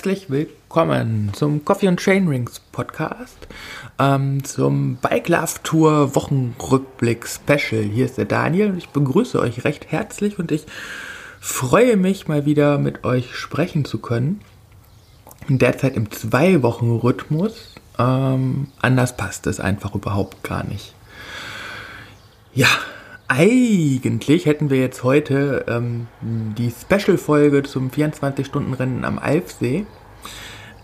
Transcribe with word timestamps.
Herzlich 0.00 0.30
willkommen 0.30 1.30
zum 1.34 1.62
Coffee 1.62 1.86
and 1.86 2.00
Chainrings 2.00 2.58
Podcast, 2.72 3.36
ähm, 3.98 4.42
zum 4.44 4.96
Bike 4.96 5.28
Love 5.28 5.56
Tour 5.62 6.14
Wochenrückblick 6.14 7.28
Special. 7.28 7.82
Hier 7.82 8.06
ist 8.06 8.16
der 8.16 8.24
Daniel 8.24 8.70
und 8.70 8.78
ich 8.78 8.88
begrüße 8.88 9.38
euch 9.38 9.62
recht 9.64 9.92
herzlich 9.92 10.38
und 10.38 10.52
ich 10.52 10.64
freue 11.38 11.98
mich 11.98 12.28
mal 12.28 12.46
wieder 12.46 12.78
mit 12.78 13.04
euch 13.04 13.34
sprechen 13.34 13.84
zu 13.84 13.98
können. 13.98 14.40
Derzeit 15.48 15.96
im 15.96 16.10
Zwei-Wochen-Rhythmus. 16.10 17.74
Ähm, 17.98 18.68
anders 18.80 19.18
passt 19.18 19.46
es 19.46 19.60
einfach 19.60 19.94
überhaupt 19.94 20.42
gar 20.42 20.64
nicht. 20.64 20.94
Ja, 22.54 22.68
eigentlich 23.30 24.44
hätten 24.44 24.70
wir 24.70 24.78
jetzt 24.78 25.04
heute 25.04 25.64
ähm, 25.68 26.08
die 26.20 26.72
Special-Folge 26.72 27.62
zum 27.62 27.88
24-Stunden-Rennen 27.88 29.04
am 29.04 29.20
Alfsee. 29.20 29.86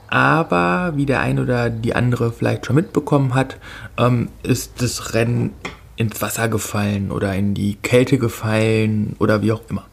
Aber 0.06 0.92
wie 0.94 1.06
der 1.06 1.20
ein 1.20 1.40
oder 1.40 1.70
die 1.70 1.96
andere 1.96 2.30
vielleicht 2.30 2.64
schon 2.64 2.76
mitbekommen 2.76 3.34
hat, 3.34 3.58
ähm, 3.98 4.28
ist 4.44 4.80
das 4.80 5.12
Rennen 5.12 5.54
ins 5.96 6.22
Wasser 6.22 6.48
gefallen 6.48 7.10
oder 7.10 7.34
in 7.34 7.54
die 7.54 7.74
Kälte 7.82 8.16
gefallen 8.16 9.16
oder 9.18 9.42
wie 9.42 9.50
auch 9.50 9.62
immer. 9.68 9.86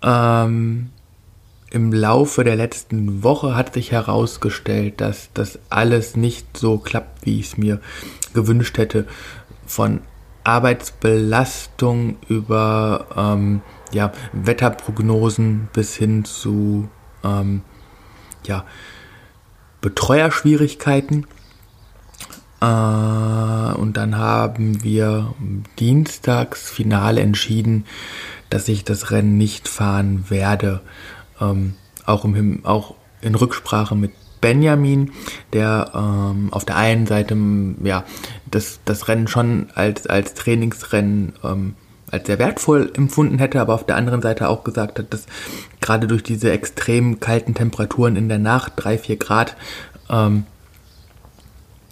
Ähm, 0.00 0.90
Im 1.72 1.92
Laufe 1.92 2.44
der 2.44 2.54
letzten 2.54 3.24
Woche 3.24 3.56
hat 3.56 3.74
sich 3.74 3.90
herausgestellt, 3.90 5.00
dass 5.00 5.30
das 5.34 5.58
alles 5.70 6.14
nicht 6.14 6.56
so 6.56 6.78
klappt, 6.78 7.26
wie 7.26 7.40
ich 7.40 7.46
es 7.46 7.56
mir 7.56 7.80
gewünscht 8.32 8.78
hätte. 8.78 9.08
Von 9.66 10.02
Arbeitsbelastung 10.46 12.16
über 12.28 13.06
ähm, 13.16 13.62
ja, 13.92 14.12
Wetterprognosen 14.32 15.68
bis 15.72 15.94
hin 15.96 16.24
zu 16.24 16.88
ähm, 17.24 17.62
ja, 18.44 18.64
Betreuerschwierigkeiten. 19.80 21.26
Äh, 22.60 22.64
und 22.64 23.94
dann 23.96 24.16
haben 24.16 24.82
wir 24.84 25.34
dienstags 25.78 26.70
final 26.70 27.18
entschieden, 27.18 27.84
dass 28.48 28.68
ich 28.68 28.84
das 28.84 29.10
Rennen 29.10 29.36
nicht 29.36 29.66
fahren 29.66 30.26
werde. 30.28 30.80
Ähm, 31.40 31.74
auch, 32.04 32.24
im, 32.24 32.64
auch 32.64 32.94
in 33.20 33.34
Rücksprache 33.34 33.96
mit 33.96 34.12
Benjamin, 34.46 35.10
der 35.52 35.90
ähm, 35.92 36.52
auf 36.52 36.64
der 36.64 36.76
einen 36.76 37.08
Seite 37.08 37.36
ja, 37.82 38.04
das, 38.48 38.78
das 38.84 39.08
Rennen 39.08 39.26
schon 39.26 39.70
als, 39.74 40.06
als 40.06 40.34
Trainingsrennen 40.34 41.32
ähm, 41.42 41.74
als 42.12 42.28
sehr 42.28 42.38
wertvoll 42.38 42.92
empfunden 42.94 43.40
hätte, 43.40 43.60
aber 43.60 43.74
auf 43.74 43.84
der 43.84 43.96
anderen 43.96 44.22
Seite 44.22 44.48
auch 44.48 44.62
gesagt 44.62 45.00
hat, 45.00 45.12
dass 45.12 45.26
gerade 45.80 46.06
durch 46.06 46.22
diese 46.22 46.52
extrem 46.52 47.18
kalten 47.18 47.54
Temperaturen 47.54 48.14
in 48.14 48.28
der 48.28 48.38
Nacht, 48.38 48.74
3, 48.76 48.98
4 48.98 49.16
Grad, 49.16 49.56
ähm, 50.08 50.44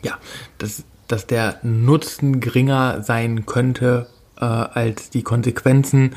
ja, 0.04 0.12
dass, 0.58 0.84
dass 1.08 1.26
der 1.26 1.58
Nutzen 1.64 2.38
geringer 2.38 3.02
sein 3.02 3.46
könnte 3.46 4.06
äh, 4.40 4.44
als 4.44 5.10
die 5.10 5.24
Konsequenzen 5.24 6.14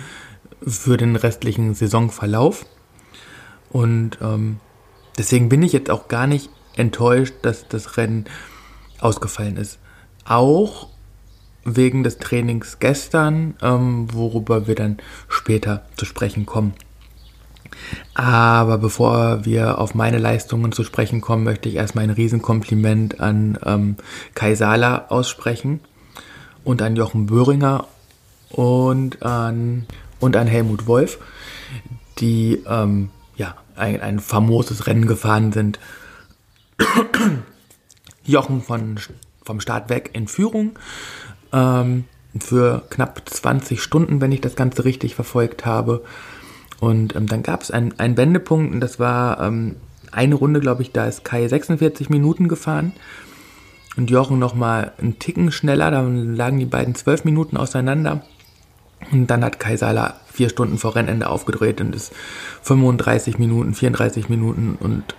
für 0.61 0.97
den 0.97 1.15
restlichen 1.15 1.73
Saisonverlauf. 1.73 2.67
Und 3.71 4.19
ähm, 4.21 4.59
Deswegen 5.17 5.49
bin 5.49 5.63
ich 5.63 5.73
jetzt 5.73 5.89
auch 5.89 6.07
gar 6.07 6.27
nicht 6.27 6.49
enttäuscht, 6.75 7.33
dass 7.41 7.67
das 7.67 7.97
Rennen 7.97 8.25
ausgefallen 8.99 9.57
ist. 9.57 9.79
Auch 10.25 10.87
wegen 11.63 12.03
des 12.03 12.17
Trainings 12.17 12.79
gestern, 12.79 13.55
ähm, 13.61 14.07
worüber 14.13 14.67
wir 14.67 14.75
dann 14.75 14.97
später 15.27 15.85
zu 15.97 16.05
sprechen 16.05 16.45
kommen. 16.45 16.73
Aber 18.13 18.77
bevor 18.77 19.45
wir 19.45 19.79
auf 19.79 19.93
meine 19.93 20.17
Leistungen 20.17 20.71
zu 20.71 20.83
sprechen 20.83 21.21
kommen, 21.21 21.43
möchte 21.43 21.69
ich 21.69 21.75
erstmal 21.75 22.05
ein 22.05 22.09
Riesenkompliment 22.09 23.19
an 23.19 23.57
ähm, 23.65 23.95
Kai 24.33 24.55
Sala 24.55 25.07
aussprechen 25.09 25.81
und 26.63 26.81
an 26.81 26.95
Jochen 26.95 27.25
Böhringer 27.25 27.85
und 28.49 29.21
an, 29.23 29.85
und 30.19 30.35
an 30.37 30.47
Helmut 30.47 30.87
Wolf, 30.87 31.19
die 32.19 32.63
ähm, 32.67 33.09
ja, 33.35 33.55
ein, 33.77 34.01
ein 34.01 34.19
famoses 34.19 34.87
Rennen 34.87 35.07
gefahren 35.07 35.51
sind. 35.51 35.79
Jochen 38.25 38.61
von, 38.61 38.99
vom 39.43 39.59
Start 39.59 39.89
weg 39.89 40.11
in 40.13 40.27
Führung. 40.27 40.77
Ähm, 41.53 42.05
für 42.39 42.83
knapp 42.89 43.21
20 43.27 43.81
Stunden, 43.81 44.21
wenn 44.21 44.31
ich 44.31 44.41
das 44.41 44.55
Ganze 44.55 44.85
richtig 44.85 45.15
verfolgt 45.15 45.65
habe. 45.65 46.03
Und 46.79 47.15
ähm, 47.15 47.27
dann 47.27 47.43
gab 47.43 47.61
es 47.61 47.71
einen, 47.71 47.97
einen 47.99 48.17
Wendepunkt 48.17 48.73
und 48.73 48.79
das 48.79 48.99
war 48.99 49.41
ähm, 49.41 49.75
eine 50.11 50.35
Runde, 50.35 50.59
glaube 50.59 50.83
ich, 50.83 50.91
da 50.91 51.05
ist 51.05 51.23
Kai 51.23 51.47
46 51.47 52.09
Minuten 52.09 52.47
gefahren 52.47 52.93
und 53.97 54.11
Jochen 54.11 54.39
nochmal 54.39 54.93
einen 54.99 55.19
Ticken 55.19 55.51
schneller, 55.51 55.89
da 55.91 56.01
lagen 56.01 56.59
die 56.59 56.65
beiden 56.65 56.95
12 56.95 57.25
Minuten 57.25 57.57
auseinander. 57.57 58.23
Und 59.11 59.27
dann 59.27 59.43
hat 59.43 59.59
Kai 59.59 59.77
Seiler 59.77 60.19
vier 60.31 60.49
Stunden 60.49 60.77
vor 60.77 60.95
Rennende 60.95 61.29
aufgedreht 61.29 61.81
und 61.81 61.95
ist 61.95 62.13
35 62.63 63.39
Minuten, 63.39 63.73
34 63.73 64.29
Minuten 64.29 64.77
und 64.79 65.15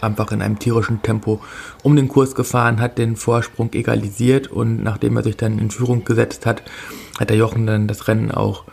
einfach 0.00 0.32
in 0.32 0.42
einem 0.42 0.58
tierischen 0.58 1.02
Tempo 1.02 1.40
um 1.82 1.96
den 1.96 2.08
Kurs 2.08 2.34
gefahren, 2.34 2.80
hat 2.80 2.98
den 2.98 3.16
Vorsprung 3.16 3.72
egalisiert 3.72 4.46
und 4.48 4.82
nachdem 4.82 5.16
er 5.16 5.22
sich 5.22 5.36
dann 5.36 5.58
in 5.58 5.70
Führung 5.70 6.04
gesetzt 6.04 6.46
hat, 6.46 6.62
hat 7.18 7.30
der 7.30 7.36
Jochen 7.36 7.66
dann 7.66 7.88
das 7.88 8.08
Rennen 8.08 8.30
auch 8.30 8.64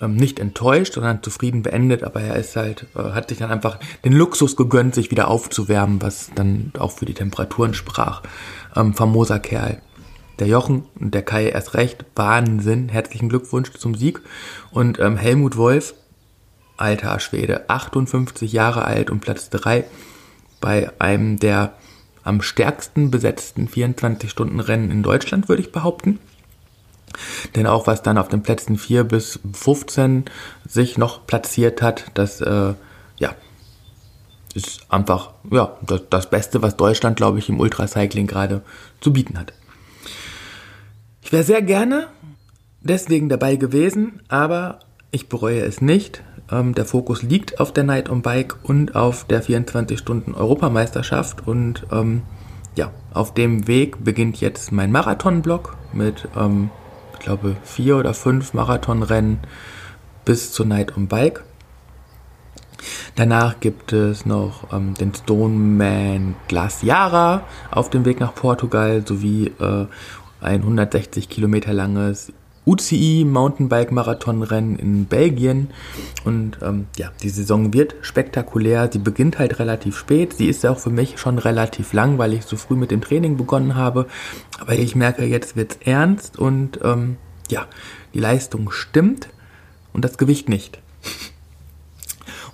ähm, 0.00 0.16
nicht 0.16 0.38
enttäuscht, 0.38 0.94
sondern 0.94 1.22
zufrieden 1.22 1.62
beendet, 1.62 2.02
aber 2.02 2.20
er 2.20 2.36
ist 2.36 2.56
halt, 2.56 2.86
äh, 2.94 3.12
hat 3.12 3.28
sich 3.28 3.38
dann 3.38 3.50
einfach 3.50 3.78
den 4.04 4.12
Luxus 4.12 4.56
gegönnt, 4.56 4.94
sich 4.94 5.10
wieder 5.10 5.28
aufzuwärmen, 5.28 6.02
was 6.02 6.30
dann 6.34 6.72
auch 6.78 6.92
für 6.92 7.06
die 7.06 7.14
Temperaturen 7.14 7.74
sprach. 7.74 8.22
Ähm, 8.76 8.94
famoser 8.94 9.38
Kerl 9.38 9.80
der 10.38 10.46
Jochen 10.46 10.84
und 10.98 11.14
der 11.14 11.22
Kai 11.22 11.48
erst 11.48 11.74
recht. 11.74 12.04
Wahnsinn. 12.14 12.88
Herzlichen 12.88 13.28
Glückwunsch 13.28 13.72
zum 13.72 13.94
Sieg. 13.94 14.20
Und 14.70 14.98
ähm, 14.98 15.16
Helmut 15.16 15.56
Wolf, 15.56 15.94
alter 16.76 17.20
Schwede, 17.20 17.68
58 17.68 18.52
Jahre 18.52 18.84
alt 18.84 19.10
und 19.10 19.20
Platz 19.20 19.50
3 19.50 19.84
bei 20.60 20.90
einem 20.98 21.38
der 21.38 21.74
am 22.22 22.40
stärksten 22.40 23.10
besetzten 23.10 23.68
24-Stunden-Rennen 23.68 24.90
in 24.90 25.02
Deutschland, 25.02 25.50
würde 25.50 25.60
ich 25.60 25.72
behaupten. 25.72 26.18
Denn 27.54 27.66
auch 27.66 27.86
was 27.86 28.02
dann 28.02 28.16
auf 28.16 28.28
den 28.28 28.42
Plätzen 28.42 28.78
4 28.78 29.04
bis 29.04 29.40
15 29.52 30.24
sich 30.66 30.96
noch 30.96 31.26
platziert 31.26 31.82
hat, 31.82 32.06
das 32.14 32.40
äh, 32.40 32.72
ja, 33.18 33.34
ist 34.54 34.86
einfach 34.88 35.32
ja, 35.50 35.76
das, 35.82 36.02
das 36.08 36.30
Beste, 36.30 36.62
was 36.62 36.78
Deutschland, 36.78 37.16
glaube 37.18 37.38
ich, 37.38 37.50
im 37.50 37.60
Ultracycling 37.60 38.26
gerade 38.26 38.62
zu 39.00 39.12
bieten 39.12 39.38
hat. 39.38 39.52
Ich 41.24 41.32
wäre 41.32 41.42
sehr 41.42 41.62
gerne 41.62 42.06
deswegen 42.82 43.30
dabei 43.30 43.56
gewesen, 43.56 44.20
aber 44.28 44.80
ich 45.10 45.30
bereue 45.30 45.62
es 45.62 45.80
nicht. 45.80 46.22
Ähm, 46.52 46.74
der 46.74 46.84
Fokus 46.84 47.22
liegt 47.22 47.60
auf 47.60 47.72
der 47.72 47.84
Night 47.84 48.10
on 48.10 48.20
Bike 48.20 48.56
und 48.62 48.94
auf 48.94 49.24
der 49.24 49.42
24-Stunden-Europameisterschaft 49.42 51.48
und 51.48 51.86
ähm, 51.90 52.20
ja, 52.76 52.90
auf 53.14 53.32
dem 53.32 53.66
Weg 53.66 54.04
beginnt 54.04 54.42
jetzt 54.42 54.70
mein 54.70 54.92
Marathon-Block 54.92 55.78
mit, 55.94 56.28
ähm, 56.36 56.68
ich 57.14 57.20
glaube, 57.20 57.56
vier 57.64 57.96
oder 57.96 58.12
fünf 58.12 58.52
Marathonrennen 58.52 59.38
bis 60.26 60.52
zur 60.52 60.66
Night 60.66 60.94
on 60.94 61.08
Bike. 61.08 61.42
Danach 63.14 63.60
gibt 63.60 63.94
es 63.94 64.26
noch 64.26 64.74
ähm, 64.74 64.92
den 64.92 65.14
Stoneman 65.14 66.36
Glaciara 66.48 67.44
auf 67.70 67.88
dem 67.88 68.04
Weg 68.04 68.20
nach 68.20 68.34
Portugal 68.34 69.02
sowie 69.06 69.46
äh, 69.58 69.86
ein 70.44 70.60
160 70.60 71.28
Kilometer 71.28 71.72
langes 71.72 72.32
UCI 72.66 73.26
Mountainbike 73.26 73.92
Marathonrennen 73.92 74.78
in 74.78 75.04
Belgien. 75.04 75.70
Und 76.24 76.58
ähm, 76.62 76.86
ja, 76.96 77.10
die 77.22 77.28
Saison 77.28 77.72
wird 77.72 77.94
spektakulär. 78.00 78.88
Sie 78.90 78.98
beginnt 78.98 79.38
halt 79.38 79.58
relativ 79.58 79.98
spät. 79.98 80.34
Sie 80.34 80.48
ist 80.48 80.64
auch 80.64 80.78
für 80.78 80.90
mich 80.90 81.18
schon 81.18 81.38
relativ 81.38 81.92
lang, 81.92 82.18
weil 82.18 82.32
ich 82.32 82.44
so 82.44 82.56
früh 82.56 82.76
mit 82.76 82.90
dem 82.90 83.02
Training 83.02 83.36
begonnen 83.36 83.74
habe. 83.74 84.06
Aber 84.58 84.74
ich 84.74 84.94
merke, 84.96 85.24
jetzt 85.24 85.56
wird's 85.56 85.78
ernst 85.84 86.38
und 86.38 86.80
ähm, 86.82 87.16
ja, 87.50 87.66
die 88.14 88.20
Leistung 88.20 88.70
stimmt 88.70 89.28
und 89.92 90.04
das 90.04 90.16
Gewicht 90.16 90.48
nicht. 90.48 90.78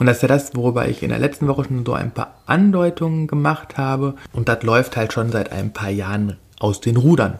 Und 0.00 0.06
das 0.06 0.16
ist 0.16 0.22
ja 0.22 0.28
das, 0.28 0.56
worüber 0.56 0.88
ich 0.88 1.02
in 1.02 1.10
der 1.10 1.18
letzten 1.18 1.46
Woche 1.46 1.64
schon 1.64 1.84
so 1.84 1.92
ein 1.92 2.10
paar 2.10 2.40
Andeutungen 2.46 3.26
gemacht 3.26 3.76
habe. 3.76 4.14
Und 4.32 4.48
das 4.48 4.62
läuft 4.62 4.96
halt 4.96 5.12
schon 5.12 5.30
seit 5.30 5.52
ein 5.52 5.72
paar 5.74 5.90
Jahren 5.90 6.38
aus 6.58 6.80
den 6.80 6.96
Rudern. 6.96 7.38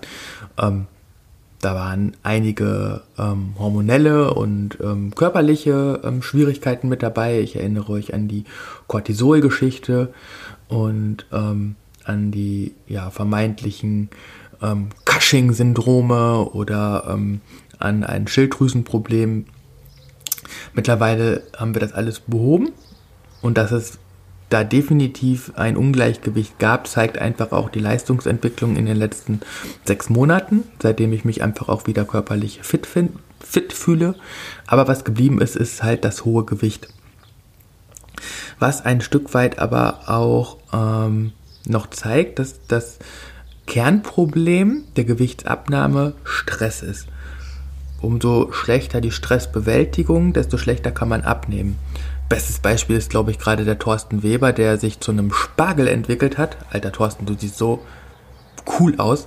Ähm, 0.59 0.87
da 1.61 1.75
waren 1.75 2.17
einige 2.23 3.03
ähm, 3.19 3.55
hormonelle 3.59 4.33
und 4.33 4.79
ähm, 4.83 5.15
körperliche 5.15 6.01
ähm, 6.05 6.23
Schwierigkeiten 6.23 6.89
mit 6.89 7.03
dabei. 7.03 7.41
Ich 7.41 7.57
erinnere 7.57 7.93
euch 7.93 8.15
an 8.15 8.29
die 8.29 8.45
Cortisol-Geschichte 8.87 10.15
und 10.69 11.27
ähm, 11.33 11.77
an 12.05 12.31
die 12.31 12.75
ja, 12.89 13.11
vermeintlichen 13.11 14.09
ähm, 14.63 14.89
Cushing-Syndrome 15.05 16.51
oder 16.53 17.05
ähm, 17.11 17.43
an 17.79 18.05
ein 18.05 18.27
Schilddrüsenproblem. 18.27 19.45
Mittlerweile 20.73 21.43
haben 21.57 21.75
wir 21.75 21.81
das 21.81 21.93
alles 21.93 22.21
behoben 22.21 22.71
und 23.43 23.59
dass 23.59 23.71
es 23.71 23.99
da 24.51 24.65
definitiv 24.65 25.53
ein 25.55 25.77
Ungleichgewicht 25.77 26.59
gab, 26.59 26.89
zeigt 26.89 27.19
einfach 27.19 27.53
auch 27.53 27.71
die 27.71 27.79
Leistungsentwicklung 27.79 28.77
in 28.77 28.85
den 28.85 28.97
letzten 28.97 29.41
sechs 29.85 30.11
Monaten, 30.11 30.65
seitdem 30.83 31.13
ich 31.13 31.25
mich 31.25 31.43
einfach 31.43 31.69
auch 31.69 31.87
wieder 31.87 32.05
körperlich 32.05 32.61
fit, 32.63 32.87
find, 32.87 33.13
fit 33.41 33.73
fühle. 33.73 34.17
Aber 34.67 34.89
was 34.89 35.05
geblieben 35.05 35.41
ist, 35.41 35.57
ist 35.57 35.83
halt 35.83 36.05
das 36.05 36.25
hohe 36.25 36.45
Gewicht. 36.45 36.89
Was 38.59 38.85
ein 38.85 39.01
Stück 39.01 39.33
weit 39.35 39.59
aber 39.59 40.09
auch 40.09 40.59
ähm, 40.73 41.33
noch 41.67 41.89
zeigt, 41.89 42.41
dass 42.41 42.67
das 42.67 42.99
Kernproblem 43.67 44.83
der 44.97 45.05
Gewichtsabnahme 45.05 46.15
Stress 46.25 46.83
ist. 46.83 47.07
Umso 48.01 48.51
schlechter 48.53 49.01
die 49.01 49.13
Stressbewältigung, 49.13 50.33
desto 50.33 50.59
schlechter 50.59 50.91
kann 50.91 51.09
man 51.09 51.23
abnehmen. 51.23 51.79
Bestes 52.31 52.61
Beispiel 52.61 52.95
ist, 52.95 53.11
glaube 53.11 53.33
ich, 53.33 53.41
gerade 53.41 53.65
der 53.65 53.81
Thorsten 53.81 54.23
Weber, 54.23 54.53
der 54.53 54.79
sich 54.79 55.01
zu 55.01 55.11
einem 55.11 55.33
Spargel 55.33 55.89
entwickelt 55.89 56.39
hat. 56.39 56.57
Alter 56.71 56.93
Thorsten, 56.93 57.27
du 57.27 57.35
siehst 57.35 57.59
so 57.59 57.81
cool 58.79 58.95
aus. 58.99 59.27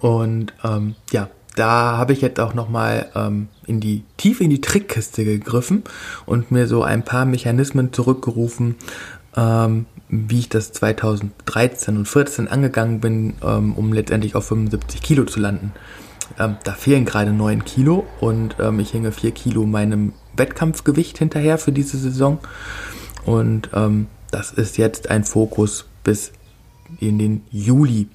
Und 0.00 0.52
ähm, 0.64 0.96
ja, 1.12 1.30
da 1.54 1.96
habe 1.96 2.12
ich 2.12 2.22
jetzt 2.22 2.40
auch 2.40 2.54
nochmal 2.54 3.06
ähm, 3.14 3.46
in 3.66 3.78
die 3.78 4.02
tief 4.16 4.40
in 4.40 4.50
die 4.50 4.60
Trickkiste 4.60 5.24
gegriffen 5.24 5.84
und 6.26 6.50
mir 6.50 6.66
so 6.66 6.82
ein 6.82 7.04
paar 7.04 7.24
Mechanismen 7.24 7.92
zurückgerufen, 7.92 8.74
ähm, 9.36 9.86
wie 10.08 10.40
ich 10.40 10.48
das 10.48 10.72
2013 10.72 11.98
und 11.98 12.08
2014 12.08 12.48
angegangen 12.48 12.98
bin, 12.98 13.34
ähm, 13.44 13.74
um 13.74 13.92
letztendlich 13.92 14.34
auf 14.34 14.46
75 14.46 15.02
Kilo 15.02 15.24
zu 15.24 15.38
landen. 15.38 15.72
Ähm, 16.36 16.56
da 16.64 16.72
fehlen 16.72 17.04
gerade 17.04 17.32
9 17.32 17.64
Kilo 17.64 18.08
und 18.18 18.56
ähm, 18.58 18.80
ich 18.80 18.92
hänge 18.92 19.12
4 19.12 19.30
Kilo 19.30 19.66
meinem 19.66 20.14
Wettkampfgewicht 20.38 21.18
hinterher 21.18 21.58
für 21.58 21.72
diese 21.72 21.98
Saison. 21.98 22.38
Und 23.24 23.70
ähm, 23.74 24.06
das 24.30 24.52
ist 24.52 24.78
jetzt 24.78 25.10
ein 25.10 25.24
Fokus 25.24 25.86
bis 26.04 26.32
in 27.00 27.18
den 27.18 27.44
Juli. 27.50 28.08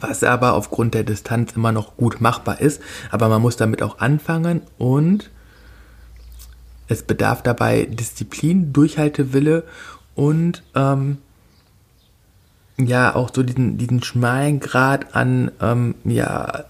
Was 0.00 0.24
aber 0.24 0.54
aufgrund 0.54 0.94
der 0.94 1.04
Distanz 1.04 1.52
immer 1.52 1.70
noch 1.70 1.96
gut 1.96 2.20
machbar 2.20 2.60
ist. 2.60 2.82
Aber 3.10 3.28
man 3.28 3.40
muss 3.40 3.56
damit 3.56 3.82
auch 3.82 3.98
anfangen 3.98 4.62
und 4.78 5.30
es 6.88 7.04
bedarf 7.04 7.42
dabei 7.42 7.86
Disziplin, 7.86 8.72
Durchhaltewille 8.72 9.64
und 10.14 10.62
ähm, 10.74 11.18
ja 12.78 13.14
auch 13.14 13.30
so 13.32 13.42
diesen, 13.42 13.78
diesen 13.78 14.02
schmalen 14.02 14.60
Grad 14.60 15.14
an 15.14 15.50
ähm, 15.60 15.94
ja, 16.04 16.64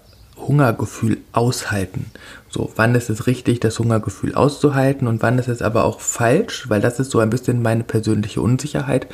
Hungergefühl 0.47 1.17
aushalten. 1.31 2.07
So, 2.49 2.71
wann 2.75 2.95
ist 2.95 3.09
es 3.09 3.27
richtig, 3.27 3.59
das 3.59 3.79
Hungergefühl 3.79 4.35
auszuhalten 4.35 5.07
und 5.07 5.21
wann 5.21 5.39
ist 5.39 5.47
es 5.47 5.61
aber 5.61 5.85
auch 5.85 5.99
falsch, 5.99 6.69
weil 6.69 6.81
das 6.81 6.99
ist 6.99 7.11
so 7.11 7.19
ein 7.19 7.29
bisschen 7.29 7.61
meine 7.61 7.83
persönliche 7.83 8.41
Unsicherheit, 8.41 9.07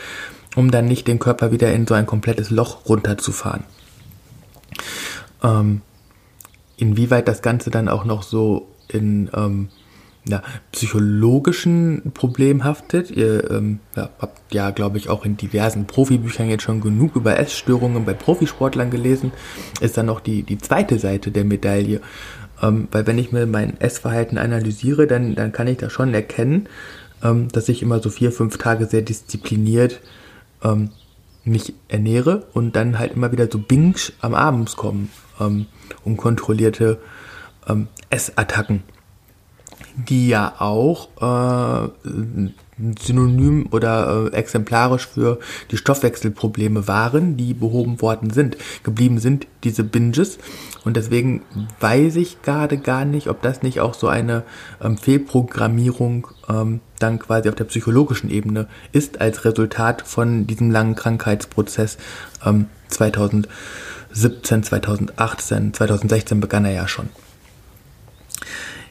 um 0.56 0.72
dann 0.72 0.86
nicht 0.86 1.08
den 1.08 1.20
Körper 1.20 1.52
wieder 1.52 1.72
in 1.72 1.88
so 1.88 1.94
ein 1.94 2.06
komplettes 2.06 2.50
Loch 2.50 2.86
runterzufahren. 2.88 3.64
Ähm, 5.44 5.82
inwieweit 6.78 7.28
das 7.28 7.42
Ganze 7.42 7.70
dann 7.70 7.88
auch 7.88 8.06
noch 8.06 8.24
so 8.24 8.68
in 8.88 9.30
ähm, 9.34 9.70
ja, 10.28 10.42
psychologischen 10.72 12.12
Problem 12.14 12.64
haftet. 12.64 13.12
Ihr 13.12 13.50
ähm, 13.50 13.80
habt 13.96 14.54
ja, 14.54 14.72
glaube 14.72 14.98
ich, 14.98 15.10
auch 15.10 15.26
in 15.26 15.38
diversen 15.38 15.86
Profibüchern 15.88 16.50
jetzt 16.50 16.64
schon 16.64 16.82
genug 16.82 17.16
über 17.16 17.40
Essstörungen 17.40 18.06
bei 18.06 18.14
Profisportlern 18.14 18.92
gelesen. 18.92 19.32
Ist 19.82 19.98
dann 19.98 20.08
noch 20.08 20.20
die, 20.20 20.44
die 20.44 20.58
zweite 20.58 21.00
Seite 21.00 21.32
der 21.32 21.46
Medaille. 21.46 22.02
Ähm, 22.62 22.88
weil 22.92 23.08
wenn 23.08 23.18
ich 23.18 23.32
mir 23.32 23.46
mein 23.46 23.80
Essverhalten 23.80 24.38
analysiere, 24.38 25.08
dann, 25.08 25.36
dann 25.36 25.52
kann 25.52 25.68
ich 25.68 25.78
da 25.78 25.90
schon 25.90 26.14
erkennen, 26.14 26.68
ähm, 27.24 27.48
dass 27.50 27.70
ich 27.70 27.82
immer 27.82 28.02
so 28.02 28.10
vier, 28.10 28.32
fünf 28.32 28.58
Tage 28.58 28.86
sehr 28.86 29.02
diszipliniert 29.02 30.02
ähm, 30.64 30.90
mich 31.46 31.74
ernähre 31.88 32.48
und 32.54 32.76
dann 32.76 33.00
halt 33.00 33.14
immer 33.14 33.32
wieder 33.32 33.48
so 33.50 33.60
Binge 33.60 33.96
am 34.20 34.36
Abend 34.36 34.76
kommen, 34.76 35.10
ähm, 35.40 35.68
unkontrollierte 36.04 37.00
ähm, 37.68 37.88
Essattacken 38.10 38.84
die 40.08 40.30
ja 40.30 40.54
auch 40.60 41.10
äh, 41.22 41.90
synonym 43.00 43.68
oder 43.72 44.30
äh, 44.32 44.36
exemplarisch 44.36 45.08
für 45.08 45.40
die 45.72 45.78
Stoffwechselprobleme 45.78 46.88
waren, 46.88 47.36
die 47.36 47.54
behoben 47.54 48.02
worden 48.02 48.30
sind. 48.30 48.58
Geblieben 48.84 49.20
sind 49.20 49.48
diese 49.64 49.84
Binges. 49.84 50.38
Und 50.86 50.96
deswegen 50.96 51.42
weiß 51.80 52.16
ich 52.16 52.42
gerade 52.42 52.78
gar 52.78 53.06
nicht, 53.06 53.28
ob 53.28 53.42
das 53.42 53.64
nicht 53.64 53.82
auch 53.82 53.94
so 53.94 54.08
eine 54.08 54.44
ähm, 54.82 54.98
Fehlprogrammierung 54.98 56.28
ähm, 56.48 56.80
dann 57.00 57.20
quasi 57.20 57.50
auf 57.50 57.56
der 57.56 57.66
psychologischen 57.66 58.30
Ebene 58.30 58.68
ist, 58.92 59.20
als 59.20 59.44
Resultat 59.46 60.04
von 60.04 60.48
diesem 60.48 60.72
langen 60.72 60.96
Krankheitsprozess 60.96 61.98
ähm, 62.46 62.68
2017, 62.88 64.64
2018, 64.64 65.74
2016 65.74 66.40
begann 66.40 66.66
er 66.66 66.72
ja 66.72 66.88
schon. 66.88 67.10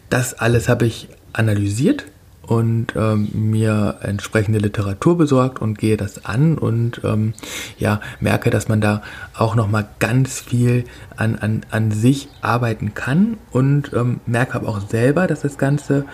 Das 0.08 0.34
alles 0.34 0.68
habe 0.68 0.86
ich 0.86 1.08
analysiert 1.32 2.06
und 2.42 2.94
ähm, 2.96 3.28
mir 3.34 3.98
entsprechende 4.00 4.58
Literatur 4.58 5.18
besorgt 5.18 5.60
und 5.60 5.78
gehe 5.78 5.98
das 5.98 6.24
an 6.24 6.56
und 6.56 7.02
ähm, 7.04 7.34
ja 7.78 8.00
merke, 8.20 8.48
dass 8.48 8.68
man 8.68 8.80
da 8.80 9.02
auch 9.34 9.54
noch 9.54 9.68
mal 9.68 9.86
ganz 9.98 10.40
viel 10.40 10.84
an, 11.16 11.36
an, 11.36 11.66
an 11.70 11.90
sich 11.90 12.28
arbeiten 12.40 12.94
kann 12.94 13.36
und 13.50 13.92
ähm, 13.92 14.20
merke 14.24 14.54
aber 14.54 14.68
auch 14.68 14.80
selber, 14.80 15.26
dass 15.26 15.40
das 15.40 15.58
Ganze 15.58 16.06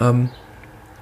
ähm, 0.00 0.30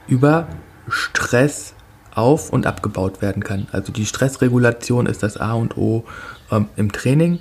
über 0.09 0.49
Stress 0.89 1.75
auf 2.13 2.53
und 2.53 2.67
abgebaut 2.67 3.23
werden 3.23 3.45
kann. 3.45 3.69
Also 3.71 3.93
die 3.93 4.07
Stressregulation 4.07 5.07
ist 5.07 5.23
das 5.23 5.37
A 5.37 5.53
und 5.53 5.77
O 5.77 6.05
ähm, 6.51 6.67
im 6.75 6.91
Training, 6.91 7.39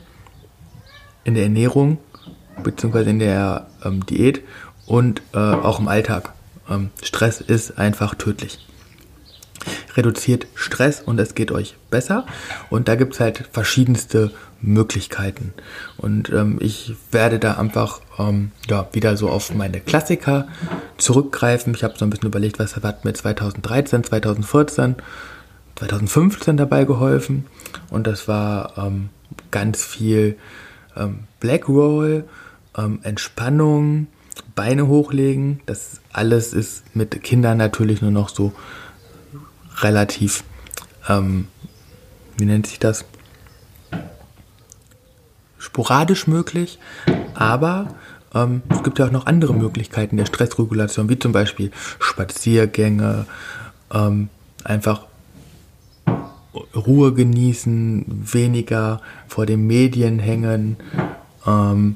in 1.23 1.33
der 1.33 1.43
Ernährung 1.43 1.97
beziehungsweise 2.61 3.09
in 3.09 3.19
der 3.19 3.67
ähm, 3.83 4.05
Diät 4.05 4.43
und 4.89 5.21
äh, 5.33 5.37
auch 5.37 5.79
im 5.79 5.87
Alltag. 5.87 6.33
Ähm, 6.69 6.89
Stress 7.01 7.41
ist 7.41 7.77
einfach 7.77 8.15
tödlich. 8.15 8.57
Reduziert 9.95 10.47
Stress 10.55 10.99
und 11.01 11.19
es 11.19 11.35
geht 11.35 11.51
euch 11.51 11.75
besser. 11.91 12.25
Und 12.69 12.87
da 12.87 12.95
gibt 12.95 13.13
es 13.13 13.19
halt 13.19 13.49
verschiedenste 13.51 14.31
Möglichkeiten. 14.61 15.53
Und 15.97 16.29
ähm, 16.31 16.57
ich 16.59 16.95
werde 17.11 17.37
da 17.37 17.53
einfach 17.53 18.01
ähm, 18.17 18.51
ja, 18.67 18.87
wieder 18.91 19.15
so 19.15 19.29
auf 19.29 19.53
meine 19.53 19.79
Klassiker 19.79 20.47
zurückgreifen. 20.97 21.75
Ich 21.75 21.83
habe 21.83 21.93
so 21.97 22.05
ein 22.05 22.09
bisschen 22.09 22.27
überlegt, 22.27 22.57
was 22.57 22.75
hat 22.75 23.05
mir 23.05 23.13
2013, 23.13 24.03
2014, 24.03 24.95
2015 25.75 26.57
dabei 26.57 26.85
geholfen. 26.85 27.45
Und 27.91 28.07
das 28.07 28.27
war 28.27 28.75
ähm, 28.77 29.09
ganz 29.51 29.85
viel 29.85 30.35
ähm, 30.97 31.25
Black 31.39 31.69
Roll, 31.69 32.23
ähm, 32.75 32.99
Entspannung, 33.03 34.07
Beine 34.55 34.87
hochlegen. 34.87 35.61
Das 35.65 36.01
alles 36.11 36.53
ist 36.53 36.95
mit 36.95 37.23
Kindern 37.23 37.57
natürlich 37.57 38.01
nur 38.01 38.11
noch 38.11 38.29
so 38.29 38.53
relativ, 39.81 40.43
ähm, 41.07 41.47
wie 42.37 42.45
nennt 42.45 42.67
sich 42.67 42.79
das? 42.79 43.05
Sporadisch 45.57 46.27
möglich, 46.27 46.79
aber 47.33 47.93
ähm, 48.33 48.61
es 48.69 48.83
gibt 48.83 48.99
ja 48.99 49.07
auch 49.07 49.11
noch 49.11 49.25
andere 49.25 49.53
Möglichkeiten 49.53 50.17
der 50.17 50.25
Stressregulation, 50.25 51.09
wie 51.09 51.19
zum 51.19 51.31
Beispiel 51.31 51.71
Spaziergänge, 51.99 53.25
ähm, 53.93 54.29
einfach 54.63 55.05
Ruhe 56.75 57.13
genießen, 57.13 58.05
weniger 58.33 59.01
vor 59.27 59.45
den 59.45 59.67
Medien 59.67 60.19
hängen 60.19 60.77
ähm, 61.45 61.95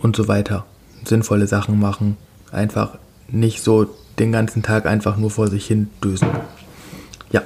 und 0.00 0.16
so 0.16 0.28
weiter 0.28 0.64
sinnvolle 1.08 1.46
Sachen 1.46 1.78
machen. 1.78 2.16
Einfach 2.52 2.98
nicht 3.28 3.62
so 3.62 3.86
den 4.18 4.32
ganzen 4.32 4.62
Tag 4.62 4.86
einfach 4.86 5.16
nur 5.16 5.30
vor 5.30 5.48
sich 5.48 5.66
hin 5.66 5.88
düsen. 6.02 6.28
Ja. 7.30 7.42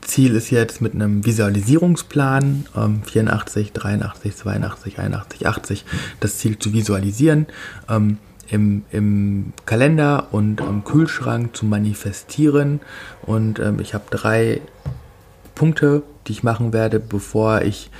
Ziel 0.00 0.34
ist 0.34 0.50
jetzt 0.50 0.80
mit 0.80 0.94
einem 0.94 1.24
Visualisierungsplan 1.24 2.66
ähm, 2.76 3.02
84, 3.04 3.72
83, 3.72 4.36
82, 4.36 4.98
81, 4.98 5.46
80 5.46 5.84
das 6.20 6.38
Ziel 6.38 6.58
zu 6.58 6.72
visualisieren, 6.72 7.46
ähm, 7.88 8.18
im, 8.48 8.84
im 8.90 9.52
Kalender 9.64 10.28
und 10.32 10.60
am 10.60 10.84
Kühlschrank 10.84 11.56
zu 11.56 11.64
manifestieren. 11.64 12.80
Und 13.22 13.58
ähm, 13.58 13.80
ich 13.80 13.94
habe 13.94 14.04
drei 14.10 14.60
Punkte, 15.54 16.02
die 16.26 16.32
ich 16.32 16.42
machen 16.42 16.72
werde, 16.72 17.00
bevor 17.00 17.62
ich 17.62 17.90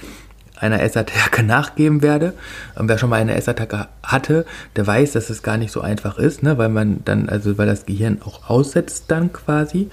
einer 0.65 0.83
Essattacke 0.83 1.43
nachgeben 1.45 2.03
werde. 2.03 2.35
Und 2.75 2.89
wer 2.89 2.99
schon 2.99 3.11
mal 3.11 3.21
eine 3.21 3.35
Essattacke 3.35 3.89
hatte, 4.03 4.47
der 4.77 4.87
weiß, 4.87 5.13
dass 5.13 5.31
es 5.31 5.43
gar 5.43 5.57
nicht 5.57 5.73
so 5.73 5.81
einfach 5.81 6.19
ist, 6.19 6.43
ne? 6.43 6.59
weil 6.59 6.69
man 6.69 7.05
dann, 7.05 7.29
also 7.29 7.57
weil 7.59 7.67
das 7.67 7.87
Gehirn 7.87 8.21
auch 8.25 8.49
aussetzt 8.49 9.05
dann 9.09 9.33
quasi. 9.33 9.91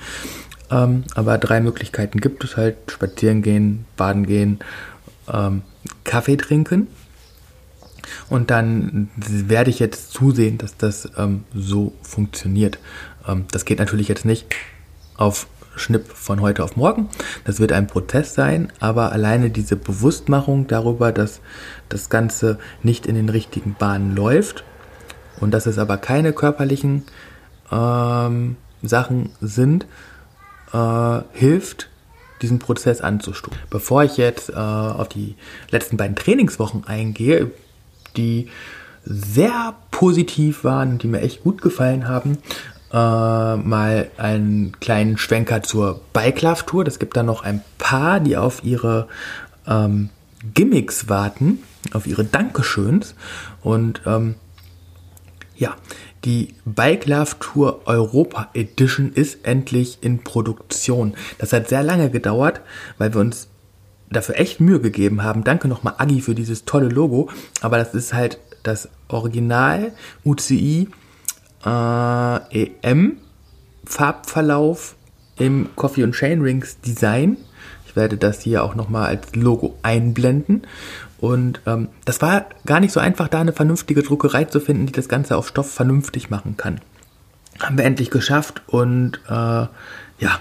Ähm, 0.71 1.03
aber 1.15 1.37
drei 1.37 1.59
Möglichkeiten 1.59 2.19
gibt 2.19 2.43
es 2.43 2.57
halt: 2.57 2.77
spazieren 2.89 3.41
gehen, 3.41 3.85
baden 3.97 4.25
gehen, 4.25 4.59
ähm, 5.31 5.61
Kaffee 6.03 6.37
trinken. 6.37 6.87
Und 8.29 8.49
dann 8.49 9.09
werde 9.15 9.69
ich 9.69 9.79
jetzt 9.79 10.11
zusehen, 10.11 10.57
dass 10.57 10.77
das 10.77 11.09
ähm, 11.17 11.43
so 11.53 11.93
funktioniert. 12.01 12.79
Ähm, 13.27 13.45
das 13.51 13.65
geht 13.65 13.79
natürlich 13.79 14.07
jetzt 14.07 14.25
nicht 14.25 14.47
auf 15.17 15.47
Schnipp 15.75 16.07
von 16.11 16.41
heute 16.41 16.63
auf 16.63 16.75
morgen. 16.75 17.09
Das 17.45 17.59
wird 17.59 17.71
ein 17.71 17.87
Prozess 17.87 18.33
sein, 18.33 18.71
aber 18.79 19.11
alleine 19.11 19.49
diese 19.49 19.75
Bewusstmachung 19.75 20.67
darüber, 20.67 21.11
dass 21.11 21.41
das 21.89 22.09
Ganze 22.09 22.59
nicht 22.83 23.05
in 23.05 23.15
den 23.15 23.29
richtigen 23.29 23.75
Bahnen 23.77 24.15
läuft 24.15 24.63
und 25.39 25.51
dass 25.51 25.65
es 25.65 25.77
aber 25.77 25.97
keine 25.97 26.33
körperlichen 26.33 27.03
ähm, 27.71 28.57
Sachen 28.81 29.29
sind, 29.41 29.85
äh, 30.73 31.21
hilft, 31.33 31.89
diesen 32.41 32.59
Prozess 32.59 33.01
anzustoßen. 33.01 33.59
Bevor 33.69 34.03
ich 34.03 34.17
jetzt 34.17 34.49
äh, 34.49 34.53
auf 34.53 35.09
die 35.09 35.35
letzten 35.69 35.97
beiden 35.97 36.15
Trainingswochen 36.15 36.85
eingehe, 36.87 37.51
die 38.17 38.49
sehr 39.03 39.75
positiv 39.89 40.63
waren, 40.63 40.97
die 40.97 41.07
mir 41.07 41.21
echt 41.21 41.43
gut 41.43 41.61
gefallen 41.61 42.07
haben, 42.07 42.37
äh, 42.91 42.95
mal 42.95 44.09
einen 44.17 44.79
kleinen 44.79 45.17
Schwenker 45.17 45.63
zur 45.63 46.01
Bike 46.13 46.41
Love 46.41 46.65
Tour. 46.65 46.87
Es 46.87 46.99
gibt 46.99 47.15
da 47.15 47.23
noch 47.23 47.43
ein 47.43 47.61
paar, 47.77 48.19
die 48.19 48.37
auf 48.37 48.63
ihre 48.63 49.07
ähm, 49.67 50.09
Gimmicks 50.53 51.07
warten, 51.07 51.63
auf 51.93 52.07
ihre 52.07 52.25
Dankeschöns. 52.25 53.15
Und 53.61 54.01
ähm, 54.05 54.35
ja, 55.55 55.75
die 56.25 56.55
Bike 56.65 57.05
Love 57.05 57.35
Tour 57.39 57.81
Europa 57.85 58.49
Edition 58.53 59.13
ist 59.13 59.45
endlich 59.45 59.99
in 60.01 60.23
Produktion. 60.23 61.13
Das 61.37 61.53
hat 61.53 61.69
sehr 61.69 61.83
lange 61.83 62.09
gedauert, 62.09 62.61
weil 62.97 63.13
wir 63.13 63.21
uns 63.21 63.47
dafür 64.09 64.37
echt 64.37 64.59
Mühe 64.59 64.81
gegeben 64.81 65.23
haben. 65.23 65.43
Danke 65.43 65.67
nochmal 65.67 65.95
Agi 65.97 66.21
für 66.21 66.35
dieses 66.35 66.65
tolle 66.65 66.89
Logo. 66.89 67.29
Aber 67.61 67.77
das 67.77 67.93
ist 67.93 68.13
halt 68.13 68.39
das 68.63 68.89
Original 69.07 69.93
UCI 70.25 70.89
äh, 71.65 72.65
EM 72.81 73.17
Farbverlauf 73.85 74.95
im 75.37 75.69
Coffee 75.75 76.03
und 76.03 76.13
Chain 76.13 76.41
Rings 76.41 76.79
Design. 76.81 77.37
Ich 77.87 77.95
werde 77.95 78.17
das 78.17 78.41
hier 78.41 78.63
auch 78.63 78.75
nochmal 78.75 79.07
als 79.07 79.35
Logo 79.35 79.77
einblenden. 79.83 80.63
Und 81.19 81.61
ähm, 81.65 81.89
das 82.05 82.21
war 82.21 82.45
gar 82.65 82.79
nicht 82.79 82.93
so 82.93 82.99
einfach, 82.99 83.27
da 83.27 83.41
eine 83.41 83.53
vernünftige 83.53 84.01
Druckerei 84.01 84.45
zu 84.45 84.59
finden, 84.59 84.85
die 84.85 84.93
das 84.93 85.09
Ganze 85.09 85.37
auf 85.37 85.47
Stoff 85.47 85.71
vernünftig 85.71 86.29
machen 86.29 86.57
kann. 86.57 86.81
Haben 87.59 87.77
wir 87.77 87.85
endlich 87.85 88.09
geschafft 88.09 88.63
und 88.67 89.19
äh, 89.27 89.31
ja, 89.31 90.39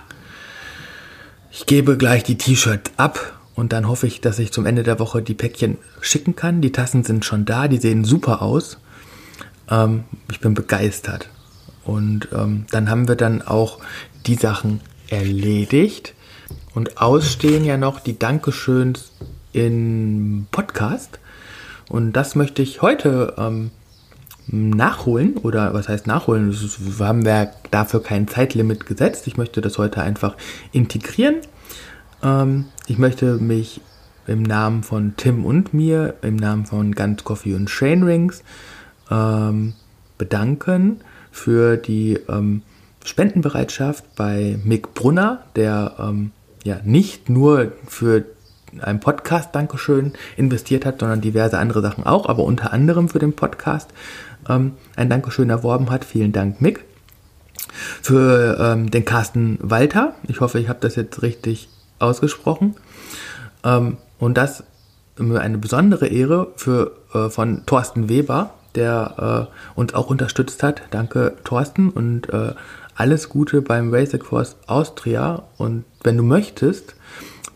ich 1.51 1.67
gebe 1.67 1.99
gleich 1.99 2.23
die 2.23 2.39
T-Shirts 2.39 2.93
ab 2.97 3.39
und 3.55 3.73
dann 3.73 3.89
hoffe 3.89 4.07
ich, 4.07 4.21
dass 4.21 4.39
ich 4.39 4.53
zum 4.53 4.65
Ende 4.65 4.83
der 4.83 4.99
Woche 4.99 5.21
die 5.21 5.35
Päckchen 5.35 5.77
schicken 6.01 6.37
kann. 6.37 6.63
Die 6.63 6.73
Tassen 6.73 7.05
sind 7.05 7.25
schon 7.25 7.45
da, 7.45 7.69
die 7.69 7.79
sehen 7.79 8.05
super 8.05 8.41
aus. 8.41 8.79
Ähm, 9.71 10.05
ich 10.31 10.41
bin 10.41 10.55
begeistert. 10.55 11.29
Und 11.85 12.29
ähm, 12.33 12.67
dann 12.71 12.91
haben 12.91 13.09
wir 13.09 13.17
dann 13.17 13.43
auch 13.43 13.79
die 14.27 14.35
Sachen 14.35 14.81
erledigt. 15.09 16.15
Und 16.75 16.99
ausstehen 17.01 17.65
ja 17.65 17.77
noch 17.77 18.01
die 18.01 18.19
Dankeschöns 18.19 19.13
im 19.53 20.47
Podcast. 20.51 21.19
Und 21.89 22.13
das 22.13 22.35
möchte 22.35 22.63
ich 22.63 22.83
heute 22.83 23.35
ähm, 23.39 23.71
nachholen. 24.47 25.37
Oder 25.39 25.75
was 25.75 25.89
heißt 25.89 26.07
nachholen? 26.07 26.53
Wir 26.53 27.07
haben 27.07 27.25
wir 27.25 27.53
dafür 27.71 28.03
kein 28.03 28.29
Zeitlimit 28.29 28.87
gesetzt. 28.87 29.27
Ich 29.27 29.37
möchte 29.37 29.61
das 29.61 29.79
heute 29.79 30.03
einfach 30.03 30.37
integrieren. 30.73 31.37
Ähm, 32.23 32.67
ich 32.87 32.99
möchte 32.99 33.37
mich 33.37 33.81
im 34.27 34.43
Namen 34.43 34.83
von 34.83 35.15
Tim 35.17 35.45
und 35.45 35.75
mir, 35.75 36.15
im 36.23 36.37
Namen 36.37 36.67
von 36.67 36.95
Ganz 36.95 37.25
Coffee 37.25 37.55
und 37.55 37.67
Chain 37.67 38.05
Rings 38.05 38.45
ähm, 39.11 39.75
bedanken 40.19 41.01
für 41.31 41.77
die 41.77 42.19
ähm, 42.29 42.63
Spendenbereitschaft 43.05 44.05
bei 44.17 44.59
Mick 44.65 44.95
Brunner, 44.95 45.43
der 45.57 45.95
ähm, 45.99 46.33
ja 46.65 46.79
nicht 46.85 47.29
nur 47.29 47.73
für 47.87 48.25
einen 48.81 49.01
Podcast, 49.01 49.55
Dankeschön, 49.55 50.13
investiert 50.37 50.85
hat, 50.85 51.01
sondern 51.01 51.21
diverse 51.21 51.59
andere 51.59 51.83
Sachen 51.83 52.05
auch, 52.05 52.29
aber 52.29 52.45
unter 52.45 52.73
anderem 52.73 53.09
für 53.09 53.19
den 53.19 53.33
Podcast 53.33 53.91
ähm, 54.49 54.73
ein 54.97 55.09
Dankeschön 55.09 55.51
erworben 55.51 55.91
hat. 55.91 56.05
Vielen 56.05 56.33
Dank, 56.33 56.61
Mick. 56.61 56.85
Für 58.03 58.59
ähm, 58.61 58.91
den 58.91 59.05
Carsten 59.05 59.59
Walter. 59.61 60.15
Ich 60.27 60.41
hoffe, 60.41 60.59
ich 60.59 60.69
habe 60.69 60.81
das 60.81 60.97
jetzt 60.97 61.23
richtig 61.23 61.69
ausgesprochen. 61.99 62.77
Ähm, 63.65 63.97
und 64.19 64.37
das 64.37 64.65
eine 65.19 65.59
besondere 65.59 66.07
Ehre 66.07 66.49
für, 66.57 66.93
äh, 67.13 67.29
von 67.29 67.65
Thorsten 67.67 68.09
Weber, 68.09 68.55
der 68.75 69.49
äh, 69.51 69.79
uns 69.79 69.95
auch 69.95 70.11
unterstützt 70.11 70.63
hat. 70.63 70.83
Danke, 70.91 71.37
Thorsten, 71.45 71.91
und 71.91 72.33
äh, 72.33 72.55
alles 72.95 73.29
Gute 73.29 73.63
beim 73.63 73.93
Race 73.93 74.15
Across 74.15 74.57
Austria. 74.67 75.45
Und 75.57 75.85
wenn 76.03 76.17
du 76.17 76.23
möchtest, 76.23 76.95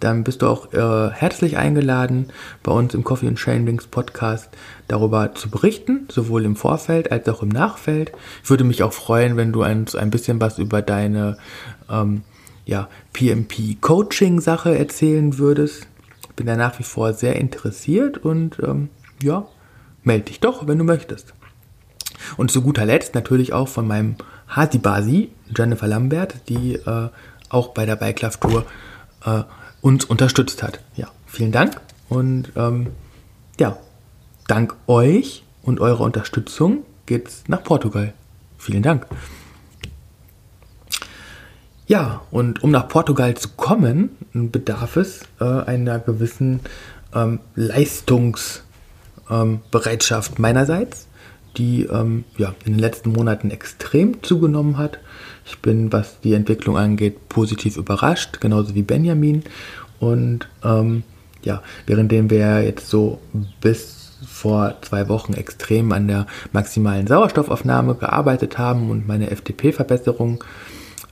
dann 0.00 0.25
bist 0.25 0.42
du 0.42 0.49
auch 0.49 0.73
äh, 0.73 1.11
herzlich 1.11 1.56
eingeladen, 1.56 2.26
bei 2.62 2.73
uns 2.73 2.94
im 2.94 3.04
Coffee 3.04 3.28
and 3.28 3.38
Chainwings 3.38 3.87
Podcast 3.87 4.50
darüber 4.88 5.35
zu 5.35 5.50
berichten, 5.50 6.06
sowohl 6.11 6.44
im 6.44 6.56
Vorfeld 6.56 7.11
als 7.11 7.28
auch 7.28 7.42
im 7.42 7.49
Nachfeld. 7.49 8.12
Ich 8.42 8.50
würde 8.50 8.64
mich 8.64 8.83
auch 8.83 8.92
freuen, 8.92 9.37
wenn 9.37 9.52
du 9.52 9.64
uns 9.64 9.94
ein 9.94 10.11
bisschen 10.11 10.40
was 10.40 10.59
über 10.59 10.83
deine 10.83 11.38
ähm, 11.90 12.23
ja, 12.66 12.88
PMP-Coaching-Sache 13.12 14.76
erzählen 14.76 15.38
würdest. 15.38 15.87
Ich 16.23 16.37
bin 16.37 16.47
da 16.47 16.56
nach 16.56 16.78
wie 16.78 16.85
vor 16.85 17.12
sehr 17.12 17.37
interessiert 17.37 18.18
und 18.18 18.59
ähm, 18.62 18.88
ja, 19.23 19.47
melde 20.04 20.26
dich 20.26 20.40
doch, 20.40 20.66
wenn 20.66 20.78
du 20.78 20.84
möchtest. 20.84 21.34
Und 22.37 22.50
zu 22.50 22.62
guter 22.62 22.84
Letzt 22.84 23.14
natürlich 23.14 23.52
auch 23.52 23.68
von 23.68 23.87
meinem 23.87 24.16
Hasibasi, 24.49 25.30
Jennifer 25.54 25.87
Lambert, 25.87 26.49
die 26.49 26.75
äh, 26.75 27.08
auch 27.49 27.68
bei 27.68 27.87
der 27.87 27.96
Bike 27.96 28.23
Love 28.23 28.40
Tour 28.40 28.66
äh, 29.25 29.42
uns 29.80 30.04
unterstützt 30.04 30.62
hat. 30.62 30.80
Ja, 30.96 31.08
vielen 31.26 31.52
Dank 31.52 31.80
und 32.08 32.52
ähm, 32.56 32.88
ja, 33.58 33.76
dank 34.46 34.76
euch 34.87 35.44
und 35.62 35.80
eurer 35.80 36.00
Unterstützung 36.00 36.84
geht's 37.06 37.44
nach 37.49 37.62
Portugal. 37.62 38.12
Vielen 38.58 38.82
Dank. 38.82 39.06
Ja, 41.87 42.23
und 42.30 42.62
um 42.62 42.70
nach 42.70 42.88
Portugal 42.88 43.37
zu 43.37 43.50
kommen, 43.56 44.11
bedarf 44.32 44.96
es 44.96 45.20
äh, 45.38 45.44
einer 45.44 45.99
gewissen 45.99 46.61
ähm, 47.14 47.40
Leistungsbereitschaft 47.54 48.63
ähm, 49.31 49.61
meinerseits, 50.38 51.07
die 51.57 51.85
ähm, 51.85 52.25
ja, 52.37 52.54
in 52.64 52.73
den 52.73 52.81
letzten 52.81 53.12
Monaten 53.12 53.50
extrem 53.50 54.23
zugenommen 54.23 54.76
hat. 54.76 54.99
Ich 55.47 55.59
bin, 55.59 55.93
was 55.93 56.21
die 56.21 56.35
Entwicklung 56.35 56.76
angeht, 56.76 57.28
positiv 57.28 57.76
überrascht, 57.76 58.40
genauso 58.40 58.75
wie 58.75 58.83
Benjamin. 58.83 59.45
Und 60.00 60.49
ähm, 60.64 61.02
ja, 61.43 61.62
währenddem 61.87 62.31
wir 62.31 62.62
jetzt 62.62 62.88
so 62.88 63.21
bis 63.61 64.04
vor 64.26 64.76
zwei 64.83 65.09
Wochen 65.09 65.35
extrem 65.35 65.93
an 65.93 66.09
der 66.09 66.26
maximalen 66.52 67.07
Sauerstoffaufnahme 67.07 67.95
gearbeitet 67.95 68.59
haben 68.59 68.90
und 68.90 69.07
meine 69.07 69.31
FDP-Verbesserung 69.31 70.43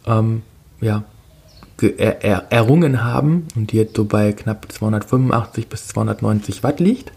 ähm, 0.06 0.42
ja, 0.80 1.04
er, 1.80 2.24
er, 2.24 2.46
errungen 2.50 3.02
haben 3.04 3.46
und 3.56 3.72
die 3.72 3.76
jetzt 3.76 3.96
so 3.96 4.04
bei 4.04 4.32
knapp 4.32 4.70
285 4.70 5.68
bis 5.68 5.88
290 5.88 6.62
Watt 6.62 6.80
liegt. 6.80 7.12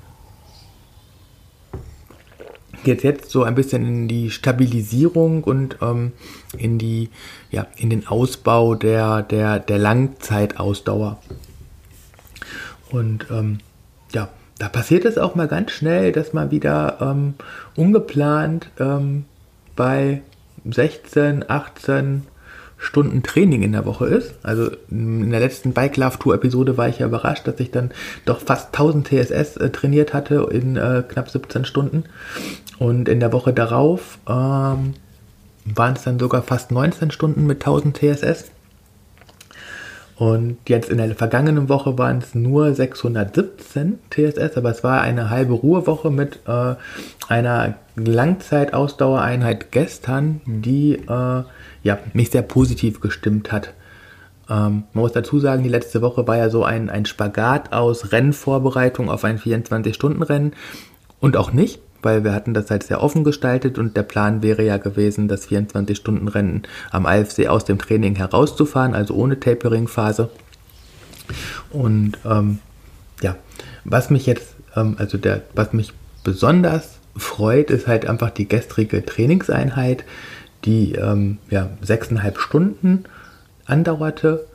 Geht 2.85 3.01
jetzt 3.01 3.31
so 3.31 3.43
ein 3.43 3.55
bisschen 3.55 3.83
in 3.83 4.07
die 4.07 4.29
Stabilisierung 4.29 5.43
und 5.43 5.79
ähm, 5.81 6.11
in, 6.55 6.77
die, 6.77 7.09
ja, 7.49 7.65
in 7.77 7.89
den 7.89 8.05
Ausbau 8.05 8.75
der, 8.75 9.23
der, 9.23 9.57
der 9.57 9.79
Langzeitausdauer. 9.79 11.19
Und 12.91 13.25
ähm, 13.31 13.57
ja, 14.13 14.29
da 14.59 14.69
passiert 14.69 15.03
es 15.03 15.17
auch 15.17 15.33
mal 15.33 15.47
ganz 15.47 15.71
schnell, 15.71 16.11
dass 16.11 16.31
man 16.31 16.51
wieder 16.51 16.99
ähm, 17.01 17.33
ungeplant 17.75 18.69
ähm, 18.79 19.25
bei 19.75 20.21
16, 20.63 21.49
18 21.49 22.21
Stunden 22.85 23.23
Training 23.23 23.63
in 23.63 23.71
der 23.71 23.85
Woche 23.85 24.05
ist. 24.05 24.35
Also 24.43 24.69
in 24.89 25.31
der 25.31 25.39
letzten 25.39 25.73
Bike 25.73 25.97
Love 25.97 26.19
Tour 26.19 26.35
Episode 26.35 26.77
war 26.77 26.87
ich 26.87 26.99
ja 26.99 27.07
überrascht, 27.07 27.47
dass 27.47 27.59
ich 27.59 27.71
dann 27.71 27.91
doch 28.25 28.39
fast 28.39 28.67
1000 28.67 29.07
TSS 29.07 29.57
äh, 29.57 29.69
trainiert 29.71 30.13
hatte 30.13 30.47
in 30.51 30.77
äh, 30.77 31.03
knapp 31.07 31.29
17 31.29 31.65
Stunden. 31.65 32.03
Und 32.77 33.09
in 33.09 33.19
der 33.19 33.33
Woche 33.33 33.53
darauf 33.53 34.19
ähm, 34.29 34.93
waren 35.65 35.93
es 35.95 36.03
dann 36.03 36.19
sogar 36.19 36.43
fast 36.43 36.71
19 36.71 37.11
Stunden 37.11 37.47
mit 37.47 37.65
1000 37.65 37.97
TSS. 37.97 38.51
Und 40.17 40.57
jetzt 40.67 40.89
in 40.89 40.97
der 40.97 41.13
vergangenen 41.15 41.67
Woche 41.67 41.97
waren 41.97 42.19
es 42.19 42.35
nur 42.35 42.73
617 42.73 43.99
TSS, 44.09 44.55
aber 44.55 44.69
es 44.69 44.83
war 44.83 45.01
eine 45.01 45.29
halbe 45.29 45.53
Ruhewoche 45.53 46.09
mit 46.09 46.39
äh, 46.47 46.75
einer 47.27 47.75
Langzeitausdauereinheit 47.95 49.71
gestern, 49.71 50.39
die 50.45 50.93
äh, 50.93 51.43
ja, 51.85 51.99
mich 52.13 52.31
sehr 52.31 52.41
positiv 52.41 52.99
gestimmt 52.99 53.51
hat. 53.51 53.73
Ähm, 54.49 54.83
man 54.93 55.03
muss 55.03 55.11
dazu 55.11 55.39
sagen, 55.39 55.61
die 55.61 55.69
letzte 55.69 56.01
Woche 56.01 56.27
war 56.27 56.35
ja 56.35 56.49
so 56.49 56.63
ein, 56.63 56.89
ein 56.89 57.05
Spagat 57.05 57.73
aus 57.73 58.11
Rennvorbereitung 58.11 59.09
auf 59.09 59.23
ein 59.23 59.37
24-Stunden-Rennen 59.37 60.53
und 61.19 61.37
auch 61.37 61.53
nicht, 61.53 61.79
weil 62.01 62.23
wir 62.23 62.33
hatten 62.33 62.55
das 62.55 62.71
halt 62.71 62.81
sehr 62.81 63.03
offen 63.03 63.23
gestaltet 63.23 63.77
und 63.77 63.95
der 63.95 64.01
Plan 64.01 64.41
wäre 64.41 64.63
ja 64.63 64.77
gewesen, 64.77 65.27
das 65.27 65.47
24-Stunden-Rennen 65.47 66.63
am 66.89 67.05
Alfsee 67.05 67.49
aus 67.49 67.65
dem 67.65 67.77
Training 67.77 68.15
herauszufahren, 68.15 68.95
also 68.95 69.13
ohne 69.13 69.39
Tapering-Phase. 69.39 70.31
Und 71.69 72.17
ähm, 72.25 72.57
ja, 73.21 73.35
was 73.83 74.09
mich 74.09 74.25
jetzt, 74.25 74.55
ähm, 74.75 74.95
also 74.97 75.19
der, 75.19 75.43
was 75.53 75.71
mich 75.71 75.93
besonders 76.23 76.97
freut, 77.15 77.69
ist 77.69 77.85
halt 77.85 78.07
einfach 78.07 78.31
die 78.31 78.47
gestrige 78.47 79.05
Trainingseinheit, 79.05 80.03
die 80.65 80.93
ähm, 80.93 81.37
ja, 81.49 81.69
sechseinhalb 81.81 82.39
Stunden 82.39 83.05
andauerte 83.65 84.45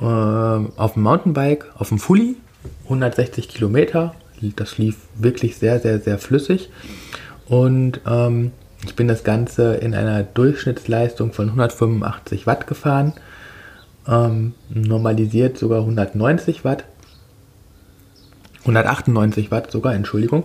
äh, 0.00 0.04
auf 0.04 0.94
dem 0.94 1.02
Mountainbike, 1.02 1.66
auf 1.76 1.88
dem 1.88 1.98
Fully, 1.98 2.36
160 2.84 3.48
Kilometer. 3.48 4.14
Das 4.56 4.78
lief 4.78 4.96
wirklich 5.14 5.56
sehr, 5.56 5.78
sehr, 5.80 6.00
sehr 6.00 6.18
flüssig. 6.18 6.70
Und 7.46 8.00
ähm, 8.06 8.52
ich 8.84 8.96
bin 8.96 9.06
das 9.06 9.22
Ganze 9.22 9.76
in 9.76 9.94
einer 9.94 10.24
Durchschnittsleistung 10.24 11.32
von 11.32 11.46
185 11.46 12.46
Watt 12.46 12.66
gefahren. 12.66 13.12
Ähm, 14.08 14.54
normalisiert 14.68 15.58
sogar 15.58 15.80
190 15.80 16.64
Watt. 16.64 16.84
198 18.60 19.50
Watt 19.50 19.70
sogar, 19.70 19.94
Entschuldigung. 19.94 20.44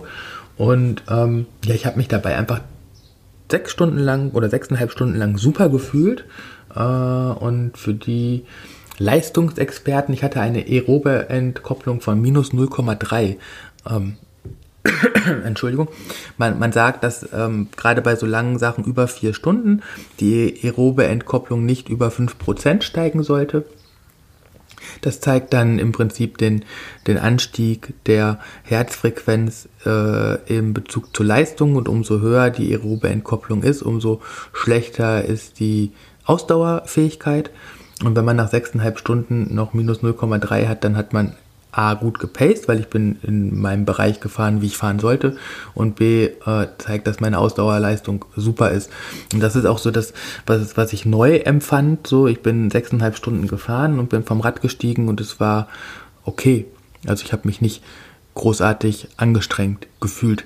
Und 0.56 1.02
ähm, 1.08 1.46
ja, 1.64 1.74
ich 1.74 1.86
habe 1.86 1.96
mich 1.96 2.08
dabei 2.08 2.36
einfach 2.36 2.60
sechs 3.50 3.72
Stunden 3.72 3.98
lang 3.98 4.30
oder 4.32 4.48
sechseinhalb 4.48 4.90
Stunden 4.90 5.16
lang 5.16 5.36
super 5.38 5.68
gefühlt. 5.68 6.24
Äh, 6.74 6.80
und 6.82 7.76
für 7.76 7.94
die 7.94 8.44
Leistungsexperten, 8.98 10.12
ich 10.12 10.22
hatte 10.22 10.40
eine 10.40 10.64
aerobe 10.66 11.28
Entkopplung 11.28 12.00
von 12.00 12.20
minus 12.20 12.52
0,3. 12.52 13.36
Ähm, 13.88 14.16
Entschuldigung. 15.44 15.88
Man, 16.36 16.58
man 16.58 16.72
sagt, 16.72 17.04
dass 17.04 17.28
ähm, 17.32 17.68
gerade 17.76 18.02
bei 18.02 18.16
so 18.16 18.26
langen 18.26 18.58
Sachen 18.58 18.84
über 18.84 19.08
vier 19.08 19.34
Stunden 19.34 19.82
die 20.20 20.60
aerobe 20.62 21.06
Entkopplung 21.06 21.64
nicht 21.64 21.88
über 21.88 22.08
5% 22.08 22.82
steigen 22.82 23.22
sollte. 23.22 23.64
Das 25.00 25.20
zeigt 25.20 25.52
dann 25.52 25.78
im 25.78 25.92
Prinzip 25.92 26.38
den, 26.38 26.64
den 27.06 27.18
Anstieg 27.18 27.94
der 28.06 28.38
Herzfrequenz 28.62 29.68
äh, 29.84 30.36
im 30.46 30.74
Bezug 30.74 31.14
zur 31.16 31.26
Leistung 31.26 31.76
und 31.76 31.88
umso 31.88 32.20
höher 32.20 32.50
die 32.50 32.72
aerobe 32.72 33.08
Entkopplung 33.08 33.62
ist, 33.62 33.82
umso 33.82 34.20
schlechter 34.52 35.24
ist 35.24 35.60
die 35.60 35.92
Ausdauerfähigkeit. 36.24 37.50
Und 38.04 38.16
wenn 38.16 38.24
man 38.24 38.36
nach 38.36 38.50
sechseinhalb 38.50 38.98
Stunden 38.98 39.54
noch 39.54 39.74
minus 39.74 39.98
0,3 39.98 40.68
hat, 40.68 40.84
dann 40.84 40.96
hat 40.96 41.12
man 41.12 41.34
A 41.78 41.94
gut 41.94 42.18
gepaced, 42.18 42.66
weil 42.66 42.80
ich 42.80 42.88
bin 42.88 43.18
in 43.22 43.60
meinem 43.60 43.84
Bereich 43.84 44.18
gefahren, 44.18 44.60
wie 44.60 44.66
ich 44.66 44.76
fahren 44.76 44.98
sollte. 44.98 45.36
Und 45.74 45.94
B 45.94 46.24
äh, 46.24 46.66
zeigt, 46.78 47.06
dass 47.06 47.20
meine 47.20 47.38
Ausdauerleistung 47.38 48.24
super 48.34 48.72
ist. 48.72 48.90
Und 49.32 49.40
das 49.40 49.54
ist 49.54 49.64
auch 49.64 49.78
so 49.78 49.92
das, 49.92 50.12
was, 50.44 50.76
was 50.76 50.92
ich 50.92 51.06
neu 51.06 51.36
empfand. 51.36 52.08
So, 52.08 52.26
ich 52.26 52.42
bin 52.42 52.72
sechseinhalb 52.72 53.16
Stunden 53.16 53.46
gefahren 53.46 54.00
und 54.00 54.08
bin 54.08 54.24
vom 54.24 54.40
Rad 54.40 54.60
gestiegen 54.60 55.08
und 55.08 55.20
es 55.20 55.38
war 55.38 55.68
okay. 56.24 56.66
Also 57.06 57.24
ich 57.24 57.32
habe 57.32 57.46
mich 57.46 57.60
nicht 57.60 57.84
großartig 58.34 59.06
angestrengt 59.16 59.86
gefühlt. 60.00 60.44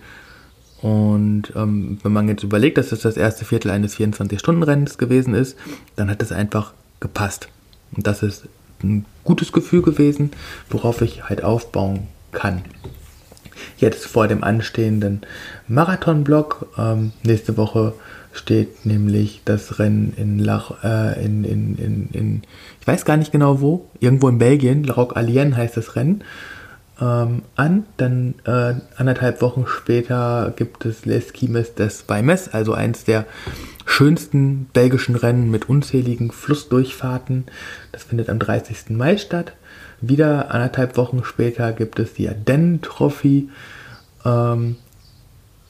Und 0.82 1.52
ähm, 1.56 1.98
wenn 2.02 2.12
man 2.12 2.28
jetzt 2.28 2.42
überlegt, 2.42 2.76
dass 2.76 2.90
das 2.90 3.00
das 3.00 3.16
erste 3.16 3.46
Viertel 3.46 3.70
eines 3.70 3.96
24-Stunden-Rennens 3.96 4.98
gewesen 4.98 5.32
ist, 5.32 5.56
dann 5.96 6.10
hat 6.10 6.20
es 6.20 6.30
einfach 6.30 6.74
gepasst. 7.00 7.48
Und 7.96 8.06
das 8.06 8.22
ist 8.22 8.48
ein 8.82 9.06
gutes 9.24 9.52
Gefühl 9.52 9.82
gewesen, 9.82 10.30
worauf 10.70 11.00
ich 11.02 11.24
halt 11.24 11.44
aufbauen 11.44 12.08
kann. 12.32 12.62
Jetzt 13.76 14.06
vor 14.06 14.28
dem 14.28 14.42
anstehenden 14.42 15.22
Marathonblock. 15.68 16.66
Ähm, 16.78 17.12
nächste 17.22 17.56
Woche 17.56 17.94
steht 18.32 18.86
nämlich 18.86 19.42
das 19.44 19.78
Rennen 19.78 20.14
in, 20.16 20.38
Lach, 20.38 20.82
äh, 20.82 21.24
in, 21.24 21.44
in, 21.44 21.76
in, 21.76 22.08
in, 22.12 22.42
ich 22.80 22.86
weiß 22.86 23.04
gar 23.04 23.16
nicht 23.16 23.32
genau 23.32 23.60
wo, 23.60 23.90
irgendwo 24.00 24.28
in 24.28 24.38
Belgien, 24.38 24.84
La 24.84 24.94
Roque 24.94 25.16
Alien 25.16 25.56
heißt 25.56 25.76
das 25.76 25.96
Rennen, 25.96 26.24
ähm, 27.02 27.42
an. 27.56 27.84
Dann 27.96 28.34
äh, 28.44 28.74
anderthalb 28.96 29.42
Wochen 29.42 29.66
später 29.66 30.52
gibt 30.56 30.84
es 30.84 31.04
Les 31.04 31.32
Quimes 31.32 31.74
des 31.74 32.04
Baimes, 32.04 32.48
also 32.48 32.72
eins 32.72 33.04
der 33.04 33.26
schönsten 33.84 34.66
belgischen 34.72 35.16
Rennen 35.16 35.50
mit 35.50 35.68
unzähligen 35.68 36.30
Flussdurchfahrten. 36.30 37.44
Das 37.90 38.04
findet 38.04 38.30
am 38.30 38.38
30. 38.38 38.90
Mai 38.90 39.16
statt. 39.18 39.52
Wieder 40.00 40.52
anderthalb 40.52 40.96
Wochen 40.96 41.24
später 41.24 41.72
gibt 41.72 41.98
es 41.98 42.14
die 42.14 42.28
Ardennen 42.28 42.80
Trophy 42.80 43.48
ähm, 44.24 44.76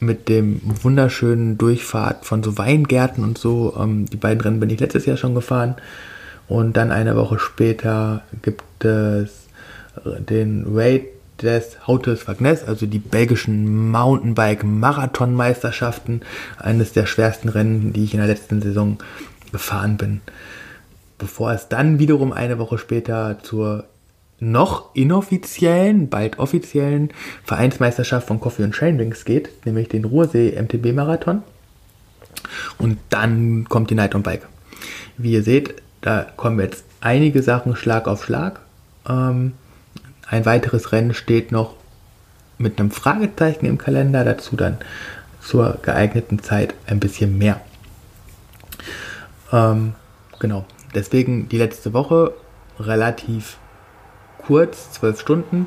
mit 0.00 0.28
dem 0.28 0.60
wunderschönen 0.64 1.58
Durchfahrt 1.58 2.26
von 2.26 2.42
so 2.42 2.58
Weingärten 2.58 3.24
und 3.24 3.38
so. 3.38 3.74
Ähm, 3.78 4.06
die 4.06 4.16
beiden 4.16 4.42
Rennen 4.42 4.60
bin 4.60 4.70
ich 4.70 4.80
letztes 4.80 5.06
Jahr 5.06 5.16
schon 5.16 5.34
gefahren. 5.34 5.76
Und 6.48 6.76
dann 6.76 6.90
eine 6.90 7.16
Woche 7.16 7.38
später 7.38 8.22
gibt 8.42 8.84
es 8.84 9.42
den 10.28 10.66
Raid 10.74 11.04
des 11.42 11.86
Hautes 11.86 12.26
Wagnes, 12.28 12.64
also 12.64 12.86
die 12.86 12.98
belgischen 12.98 13.90
Mountainbike-Marathonmeisterschaften, 13.90 16.22
eines 16.58 16.92
der 16.92 17.06
schwersten 17.06 17.48
Rennen, 17.48 17.92
die 17.92 18.04
ich 18.04 18.14
in 18.14 18.20
der 18.20 18.28
letzten 18.28 18.62
Saison 18.62 18.98
gefahren 19.52 19.96
bin. 19.96 20.20
Bevor 21.18 21.52
es 21.52 21.68
dann 21.68 21.98
wiederum 21.98 22.32
eine 22.32 22.58
Woche 22.58 22.78
später 22.78 23.38
zur 23.42 23.84
noch 24.40 24.94
inoffiziellen, 24.94 26.08
bald 26.08 26.38
offiziellen 26.40 27.10
Vereinsmeisterschaft 27.44 28.26
von 28.26 28.40
Coffee 28.40 28.64
und 28.64 28.74
Train 28.74 28.98
Drinks 28.98 29.24
geht, 29.24 29.50
nämlich 29.64 29.88
den 29.88 30.04
Ruhrsee 30.04 30.60
MTB 30.60 30.92
Marathon. 30.92 31.44
Und 32.76 32.98
dann 33.08 33.66
kommt 33.68 33.90
die 33.90 33.94
Night 33.94 34.16
on 34.16 34.24
Bike. 34.24 34.48
Wie 35.16 35.32
ihr 35.32 35.44
seht, 35.44 35.74
da 36.00 36.26
kommen 36.36 36.58
jetzt 36.58 36.84
einige 37.00 37.40
Sachen 37.42 37.76
Schlag 37.76 38.08
auf 38.08 38.24
Schlag. 38.24 38.58
Ähm, 39.08 39.52
ein 40.32 40.46
weiteres 40.46 40.92
Rennen 40.92 41.12
steht 41.12 41.52
noch 41.52 41.74
mit 42.56 42.80
einem 42.80 42.90
Fragezeichen 42.90 43.66
im 43.66 43.76
Kalender, 43.76 44.24
dazu 44.24 44.56
dann 44.56 44.78
zur 45.42 45.78
geeigneten 45.82 46.42
Zeit 46.42 46.74
ein 46.86 47.00
bisschen 47.00 47.36
mehr. 47.36 47.60
Ähm, 49.52 49.92
genau, 50.38 50.64
deswegen 50.94 51.50
die 51.50 51.58
letzte 51.58 51.92
Woche 51.92 52.32
relativ 52.80 53.58
kurz, 54.38 54.92
12 54.92 55.20
Stunden, 55.20 55.66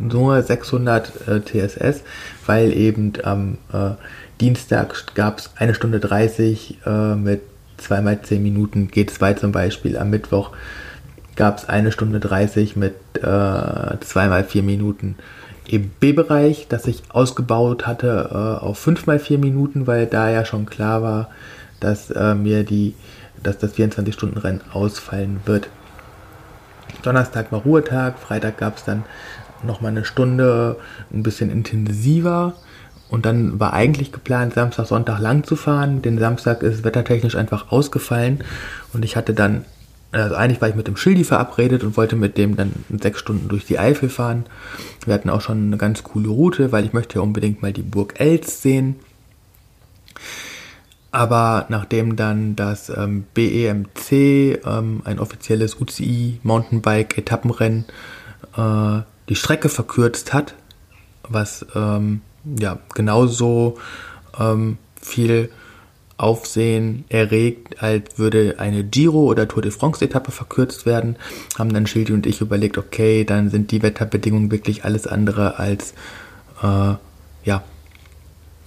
nur 0.00 0.42
600 0.42 1.28
äh, 1.28 1.40
TSS, 1.40 2.02
weil 2.46 2.72
eben 2.72 3.12
am 3.22 3.58
äh, 3.72 3.92
Dienstag 4.40 5.14
gab 5.14 5.38
es 5.38 5.50
eine 5.56 5.74
Stunde 5.76 6.00
30 6.00 6.78
äh, 6.84 7.14
mit 7.14 7.42
zweimal 7.76 8.20
10 8.20 8.42
Minuten 8.42 8.88
G2 8.92 9.36
zum 9.36 9.52
Beispiel, 9.52 9.96
am 9.96 10.10
Mittwoch 10.10 10.50
gab 11.36 11.58
es 11.58 11.68
eine 11.68 11.92
Stunde 11.92 12.20
30 12.20 12.76
mit 12.76 12.94
äh, 13.16 14.00
zweimal 14.00 14.44
vier 14.44 14.62
Minuten 14.62 15.16
im 15.66 15.88
B-Bereich, 15.88 16.66
das 16.68 16.86
ich 16.86 17.02
ausgebaut 17.10 17.86
hatte 17.86 18.30
äh, 18.32 18.64
auf 18.64 18.78
fünfmal 18.78 19.18
vier 19.18 19.38
Minuten, 19.38 19.86
weil 19.86 20.06
da 20.06 20.28
ja 20.30 20.44
schon 20.44 20.66
klar 20.66 21.02
war, 21.02 21.30
dass 21.78 22.10
äh, 22.10 22.34
mir 22.34 22.64
die, 22.64 22.94
dass 23.42 23.58
das 23.58 23.74
24-Stunden-Rennen 23.74 24.62
ausfallen 24.72 25.40
wird. 25.46 25.68
Donnerstag 27.02 27.52
war 27.52 27.60
Ruhetag, 27.60 28.18
Freitag 28.18 28.58
gab 28.58 28.76
es 28.78 28.84
dann 28.84 29.04
nochmal 29.62 29.92
eine 29.92 30.04
Stunde 30.04 30.76
ein 31.12 31.22
bisschen 31.22 31.50
intensiver. 31.50 32.54
Und 33.08 33.26
dann 33.26 33.58
war 33.58 33.72
eigentlich 33.72 34.12
geplant, 34.12 34.54
Samstag, 34.54 34.86
Sonntag 34.86 35.18
lang 35.18 35.42
zu 35.44 35.56
fahren. 35.56 36.00
Den 36.00 36.18
Samstag 36.18 36.62
ist 36.62 36.84
wettertechnisch 36.84 37.34
einfach 37.34 37.72
ausgefallen. 37.72 38.44
Und 38.92 39.04
ich 39.04 39.16
hatte 39.16 39.34
dann 39.34 39.64
also 40.12 40.34
eigentlich 40.34 40.60
war 40.60 40.68
ich 40.68 40.74
mit 40.74 40.88
dem 40.88 40.96
Schildi 40.96 41.24
verabredet 41.24 41.84
und 41.84 41.96
wollte 41.96 42.16
mit 42.16 42.36
dem 42.36 42.56
dann 42.56 42.72
sechs 43.00 43.20
Stunden 43.20 43.48
durch 43.48 43.64
die 43.64 43.78
Eifel 43.78 44.08
fahren. 44.08 44.46
Wir 45.04 45.14
hatten 45.14 45.30
auch 45.30 45.40
schon 45.40 45.66
eine 45.66 45.76
ganz 45.76 46.02
coole 46.02 46.28
Route, 46.28 46.72
weil 46.72 46.84
ich 46.84 46.92
möchte 46.92 47.16
ja 47.16 47.20
unbedingt 47.20 47.62
mal 47.62 47.72
die 47.72 47.82
Burg 47.82 48.18
Els 48.18 48.62
sehen. 48.62 48.96
Aber 51.12 51.66
nachdem 51.68 52.16
dann 52.16 52.56
das 52.56 52.88
ähm, 52.88 53.24
BEMC, 53.34 54.12
ähm, 54.12 55.02
ein 55.04 55.18
offizielles 55.18 55.80
UCI 55.80 56.40
Mountainbike 56.42 57.18
Etappenrennen, 57.18 57.84
äh, 58.56 59.00
die 59.28 59.34
Strecke 59.34 59.68
verkürzt 59.68 60.32
hat, 60.32 60.54
was 61.28 61.66
ähm, 61.74 62.20
ja 62.44 62.78
genauso 62.94 63.78
ähm, 64.38 64.78
viel 65.00 65.50
Aufsehen 66.20 67.04
erregt, 67.08 67.82
als 67.82 68.18
würde 68.18 68.56
eine 68.58 68.84
Giro- 68.84 69.24
oder 69.24 69.48
Tour 69.48 69.62
de 69.62 69.72
France-Etappe 69.72 70.32
verkürzt 70.32 70.84
werden, 70.84 71.16
haben 71.58 71.72
dann 71.72 71.86
Schildi 71.86 72.12
und 72.12 72.26
ich 72.26 72.40
überlegt, 72.40 72.76
okay, 72.78 73.24
dann 73.24 73.50
sind 73.50 73.70
die 73.70 73.82
Wetterbedingungen 73.82 74.50
wirklich 74.50 74.84
alles 74.84 75.06
andere 75.06 75.58
als 75.58 75.94
äh, 76.62 76.94
ja, 77.44 77.62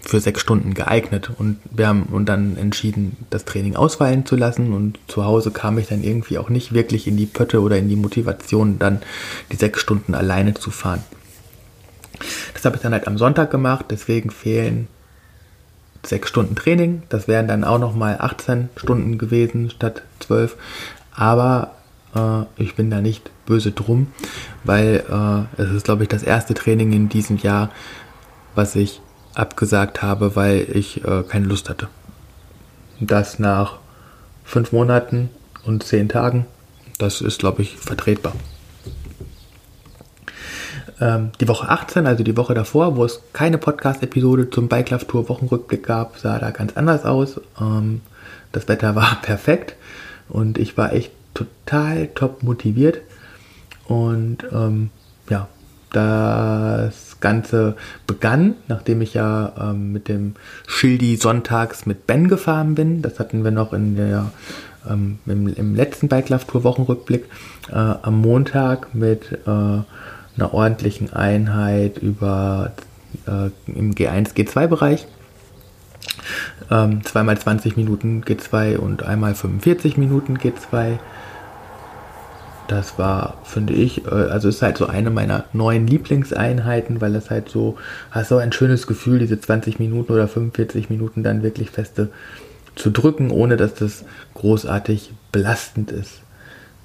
für 0.02 0.20
sechs 0.20 0.42
Stunden 0.42 0.74
geeignet. 0.74 1.32
Und 1.38 1.60
wir 1.72 1.88
haben 1.88 2.04
und 2.04 2.26
dann 2.26 2.58
entschieden, 2.58 3.18
das 3.30 3.46
Training 3.46 3.76
ausfallen 3.76 4.26
zu 4.26 4.36
lassen. 4.36 4.74
Und 4.74 5.00
zu 5.08 5.24
Hause 5.24 5.52
kam 5.52 5.78
ich 5.78 5.88
dann 5.88 6.04
irgendwie 6.04 6.38
auch 6.38 6.50
nicht 6.50 6.74
wirklich 6.74 7.08
in 7.08 7.18
die 7.18 7.26
Pötte 7.26 7.62
oder 7.62 7.78
in 7.78 7.88
die 7.88 7.96
Motivation, 7.96 8.80
dann 8.80 9.02
die 9.52 9.58
sechs 9.58 9.80
Stunden 9.80 10.16
alleine 10.16 10.56
zu 10.56 10.72
fahren. 10.72 11.04
Das 12.54 12.66
habe 12.66 12.78
ich 12.78 12.82
dann 12.82 12.94
halt 12.94 13.08
am 13.08 13.18
Sonntag 13.18 13.52
gemacht, 13.52 13.86
deswegen 13.90 14.30
fehlen 14.30 14.88
sechs 16.06 16.30
Stunden 16.30 16.56
Training. 16.56 17.04
Das 17.10 17.28
wären 17.28 17.48
dann 17.48 17.64
auch 17.64 17.80
nochmal 17.80 18.18
18 18.20 18.70
Stunden 18.76 19.18
gewesen 19.18 19.70
statt 19.70 20.04
12. 20.20 20.56
Aber 21.16 21.72
äh, 22.16 22.44
ich 22.62 22.76
bin 22.76 22.90
da 22.90 23.02
nicht 23.02 23.32
böse 23.46 23.72
drum, 23.72 24.08
weil 24.64 25.04
äh, 25.10 25.62
es 25.62 25.72
ist, 25.72 25.86
glaube 25.86 26.04
ich, 26.04 26.10
das 26.10 26.24
erste 26.24 26.54
Training 26.54 26.94
in 26.94 27.10
diesem 27.10 27.38
Jahr, 27.38 27.70
was 28.56 28.76
ich 28.76 29.02
abgesagt 29.34 30.02
habe, 30.02 30.36
weil 30.36 30.68
ich 30.74 31.04
äh, 31.06 31.24
keine 31.24 31.46
Lust 31.46 31.70
hatte. 31.70 31.88
Das 33.00 33.40
nach 33.40 33.80
fünf 34.44 34.72
Monaten 34.72 35.30
und 35.66 35.84
zehn 35.84 36.10
Tagen, 36.10 36.46
das 37.00 37.22
ist, 37.22 37.40
glaube 37.40 37.62
ich, 37.62 37.78
vertretbar. 37.78 38.34
Ähm, 41.02 41.32
die 41.40 41.48
Woche 41.48 41.70
18, 41.70 42.08
also 42.08 42.24
die 42.24 42.38
Woche 42.38 42.54
davor, 42.54 42.96
wo 42.96 43.06
es 43.06 43.22
keine 43.34 43.58
Podcast-Episode 43.58 44.50
zum 44.50 44.68
Bike 44.68 44.92
Love 44.92 45.08
Tour 45.08 45.30
Wochenrückblick 45.30 45.84
gab, 45.84 46.18
sah 46.18 46.40
da 46.40 46.52
ganz 46.52 46.74
anders 46.76 47.06
aus. 47.06 47.42
Ähm, 47.60 48.02
das 48.52 48.68
Wetter 48.68 48.96
war 48.96 49.20
perfekt 49.22 49.76
und 50.30 50.58
ich 50.58 50.78
war 50.78 50.94
echt 50.94 51.12
total 51.34 52.08
top 52.08 52.44
motiviert. 52.44 53.02
Und 53.86 54.46
ähm, 54.52 54.92
ja, 55.30 55.48
das 55.92 57.20
Ganze 57.20 57.76
begann, 58.08 58.56
nachdem 58.68 59.02
ich 59.02 59.14
ja 59.14 59.54
ähm, 59.60 59.94
mit 59.94 60.08
dem 60.08 60.36
Schildi 60.68 61.16
sonntags 61.16 61.86
mit 61.86 62.08
Ben 62.08 62.28
gefahren 62.28 62.76
bin. 62.76 63.02
Das 63.02 63.20
hatten 63.20 63.44
wir 63.44 63.52
noch 63.52 63.74
in 63.74 63.96
der, 63.96 64.32
ähm, 64.90 65.20
im, 65.26 65.48
im, 65.48 65.76
letzten 65.76 66.08
Bike 66.08 66.30
Love 66.30 66.48
Tour 66.48 66.64
Wochenrückblick. 66.64 67.26
Äh, 67.70 67.76
am 67.76 68.22
Montag 68.22 68.96
mit 68.96 69.32
äh, 69.46 69.82
einer 70.36 70.54
ordentlichen 70.54 71.14
Einheit 71.14 71.98
über 71.98 72.74
äh, 73.28 73.50
im 73.72 73.94
G1, 73.94 74.34
G2 74.36 74.68
Bereich. 74.68 75.08
Ähm, 76.72 77.04
zweimal 77.04 77.38
20 77.38 77.78
Minuten 77.78 78.24
G2 78.24 78.78
und 78.78 79.04
einmal 79.04 79.36
45 79.36 79.98
Minuten 79.98 80.38
G2 80.38 81.00
das 82.68 82.98
war, 82.98 83.38
finde 83.44 83.74
ich, 83.74 84.06
äh, 84.06 84.10
also 84.10 84.50
ist 84.50 84.62
halt 84.62 84.78
so 84.78 84.88
eine 84.88 85.10
meiner 85.10 85.46
neuen 85.54 85.88
Lieblingseinheiten, 85.88 87.02
weil 87.02 87.16
es 87.16 87.30
halt 87.30 87.50
so, 87.50 87.78
hast 88.12 88.30
so 88.30 88.38
ein 88.38 88.52
schönes 88.52 88.88
Gefühl, 88.88 89.20
diese 89.20 89.40
20 89.40 89.80
Minuten 89.80 90.12
oder 90.12 90.28
45 90.28 90.90
Minuten 90.90 91.24
dann 91.24 91.44
wirklich 91.44 91.70
feste 91.70 92.10
zu 92.76 92.90
drücken, 92.90 93.30
ohne 93.32 93.58
dass 93.58 93.76
das 93.76 94.06
großartig 94.34 95.12
belastend 95.32 95.92
ist. 95.92 96.22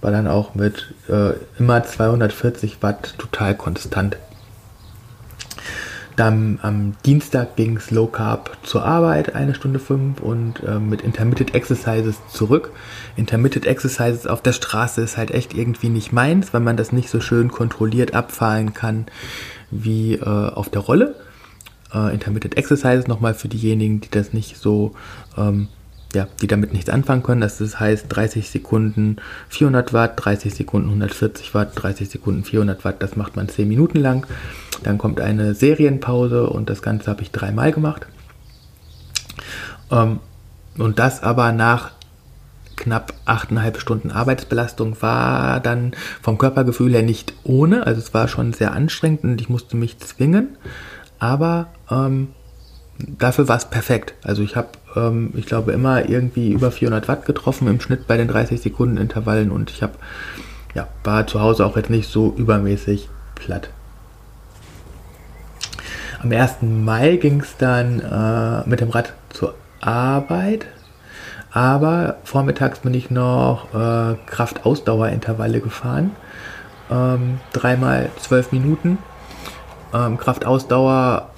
War 0.00 0.10
dann 0.10 0.28
auch 0.28 0.54
mit 0.54 0.94
äh, 1.08 1.32
immer 1.58 1.82
240 1.82 2.82
Watt 2.82 3.14
total 3.18 3.56
konstant. 3.56 4.16
Dann 6.18 6.58
am 6.62 6.94
Dienstag 7.06 7.54
ging 7.54 7.76
es 7.76 7.92
Low 7.92 8.08
Carb 8.08 8.56
zur 8.64 8.84
Arbeit, 8.84 9.36
eine 9.36 9.54
Stunde 9.54 9.78
fünf 9.78 10.20
und 10.20 10.60
äh, 10.64 10.80
mit 10.80 11.02
Intermittent 11.02 11.54
Exercises 11.54 12.16
zurück. 12.32 12.72
Intermittent 13.14 13.66
Exercises 13.66 14.26
auf 14.26 14.42
der 14.42 14.52
Straße 14.52 15.00
ist 15.00 15.16
halt 15.16 15.30
echt 15.30 15.54
irgendwie 15.54 15.90
nicht 15.90 16.12
meins, 16.12 16.52
weil 16.52 16.60
man 16.60 16.76
das 16.76 16.90
nicht 16.90 17.08
so 17.08 17.20
schön 17.20 17.52
kontrolliert 17.52 18.14
abfahren 18.14 18.74
kann 18.74 19.06
wie 19.70 20.14
äh, 20.14 20.24
auf 20.24 20.68
der 20.68 20.80
Rolle. 20.82 21.14
Äh, 21.94 22.12
Intermittent 22.14 22.56
Exercises 22.56 23.06
nochmal 23.06 23.34
für 23.34 23.46
diejenigen, 23.46 24.00
die 24.00 24.10
das 24.10 24.32
nicht 24.32 24.56
so 24.56 24.96
ähm, 25.36 25.68
ja, 26.14 26.26
die 26.40 26.46
damit 26.46 26.72
nichts 26.72 26.90
anfangen 26.90 27.22
können. 27.22 27.40
Das 27.40 27.60
heißt 27.60 28.06
30 28.08 28.48
Sekunden 28.48 29.16
400 29.48 29.92
Watt, 29.92 30.12
30 30.16 30.54
Sekunden 30.54 30.88
140 30.88 31.54
Watt, 31.54 31.72
30 31.74 32.08
Sekunden 32.08 32.44
400 32.44 32.84
Watt. 32.84 33.02
Das 33.02 33.16
macht 33.16 33.36
man 33.36 33.48
10 33.48 33.68
Minuten 33.68 33.98
lang. 33.98 34.26
Dann 34.82 34.96
kommt 34.96 35.20
eine 35.20 35.54
Serienpause 35.54 36.48
und 36.48 36.70
das 36.70 36.82
Ganze 36.82 37.10
habe 37.10 37.22
ich 37.22 37.30
dreimal 37.30 37.72
gemacht. 37.72 38.06
Ähm, 39.90 40.20
und 40.78 40.98
das 40.98 41.22
aber 41.22 41.52
nach 41.52 41.92
knapp 42.76 43.12
8,5 43.26 43.80
Stunden 43.80 44.10
Arbeitsbelastung 44.10 45.02
war 45.02 45.60
dann 45.60 45.92
vom 46.22 46.38
Körpergefühl 46.38 46.92
her 46.92 47.02
nicht 47.02 47.34
ohne. 47.44 47.86
Also 47.86 48.00
es 48.00 48.14
war 48.14 48.28
schon 48.28 48.52
sehr 48.52 48.72
anstrengend 48.72 49.24
und 49.24 49.40
ich 49.40 49.48
musste 49.48 49.76
mich 49.76 49.98
zwingen. 49.98 50.56
Aber 51.18 51.66
ähm, 51.90 52.28
dafür 52.98 53.48
war 53.48 53.56
es 53.56 53.66
perfekt. 53.66 54.14
Also 54.24 54.42
ich 54.42 54.56
habe, 54.56 54.68
ähm, 54.96 55.32
ich 55.36 55.46
glaube, 55.46 55.72
immer 55.72 56.08
irgendwie 56.08 56.52
über 56.52 56.70
400 56.70 57.08
Watt 57.08 57.26
getroffen 57.26 57.68
im 57.68 57.80
Schnitt 57.80 58.06
bei 58.06 58.16
den 58.16 58.28
30 58.28 58.60
Sekunden 58.60 58.96
Intervallen 58.96 59.50
und 59.50 59.70
ich 59.70 59.82
habe, 59.82 59.94
ja, 60.74 60.88
war 61.04 61.26
zu 61.26 61.40
Hause 61.40 61.64
auch 61.64 61.76
jetzt 61.76 61.90
nicht 61.90 62.10
so 62.10 62.34
übermäßig 62.36 63.08
platt. 63.34 63.70
Am 66.22 66.32
1. 66.32 66.62
Mai 66.62 67.16
ging 67.16 67.40
es 67.40 67.56
dann 67.58 68.00
äh, 68.00 68.68
mit 68.68 68.80
dem 68.80 68.90
Rad 68.90 69.12
zur 69.30 69.54
Arbeit, 69.80 70.66
aber 71.52 72.16
vormittags 72.24 72.80
bin 72.80 72.92
ich 72.92 73.10
noch 73.10 73.72
äh, 73.72 74.16
Kraft-Ausdauer-Intervalle 74.26 75.60
gefahren. 75.60 76.10
Ähm, 76.90 77.38
dreimal 77.52 78.10
zwölf 78.18 78.50
Minuten. 78.50 78.98
Ähm, 79.94 80.18
Kraftausdauer 80.18 81.30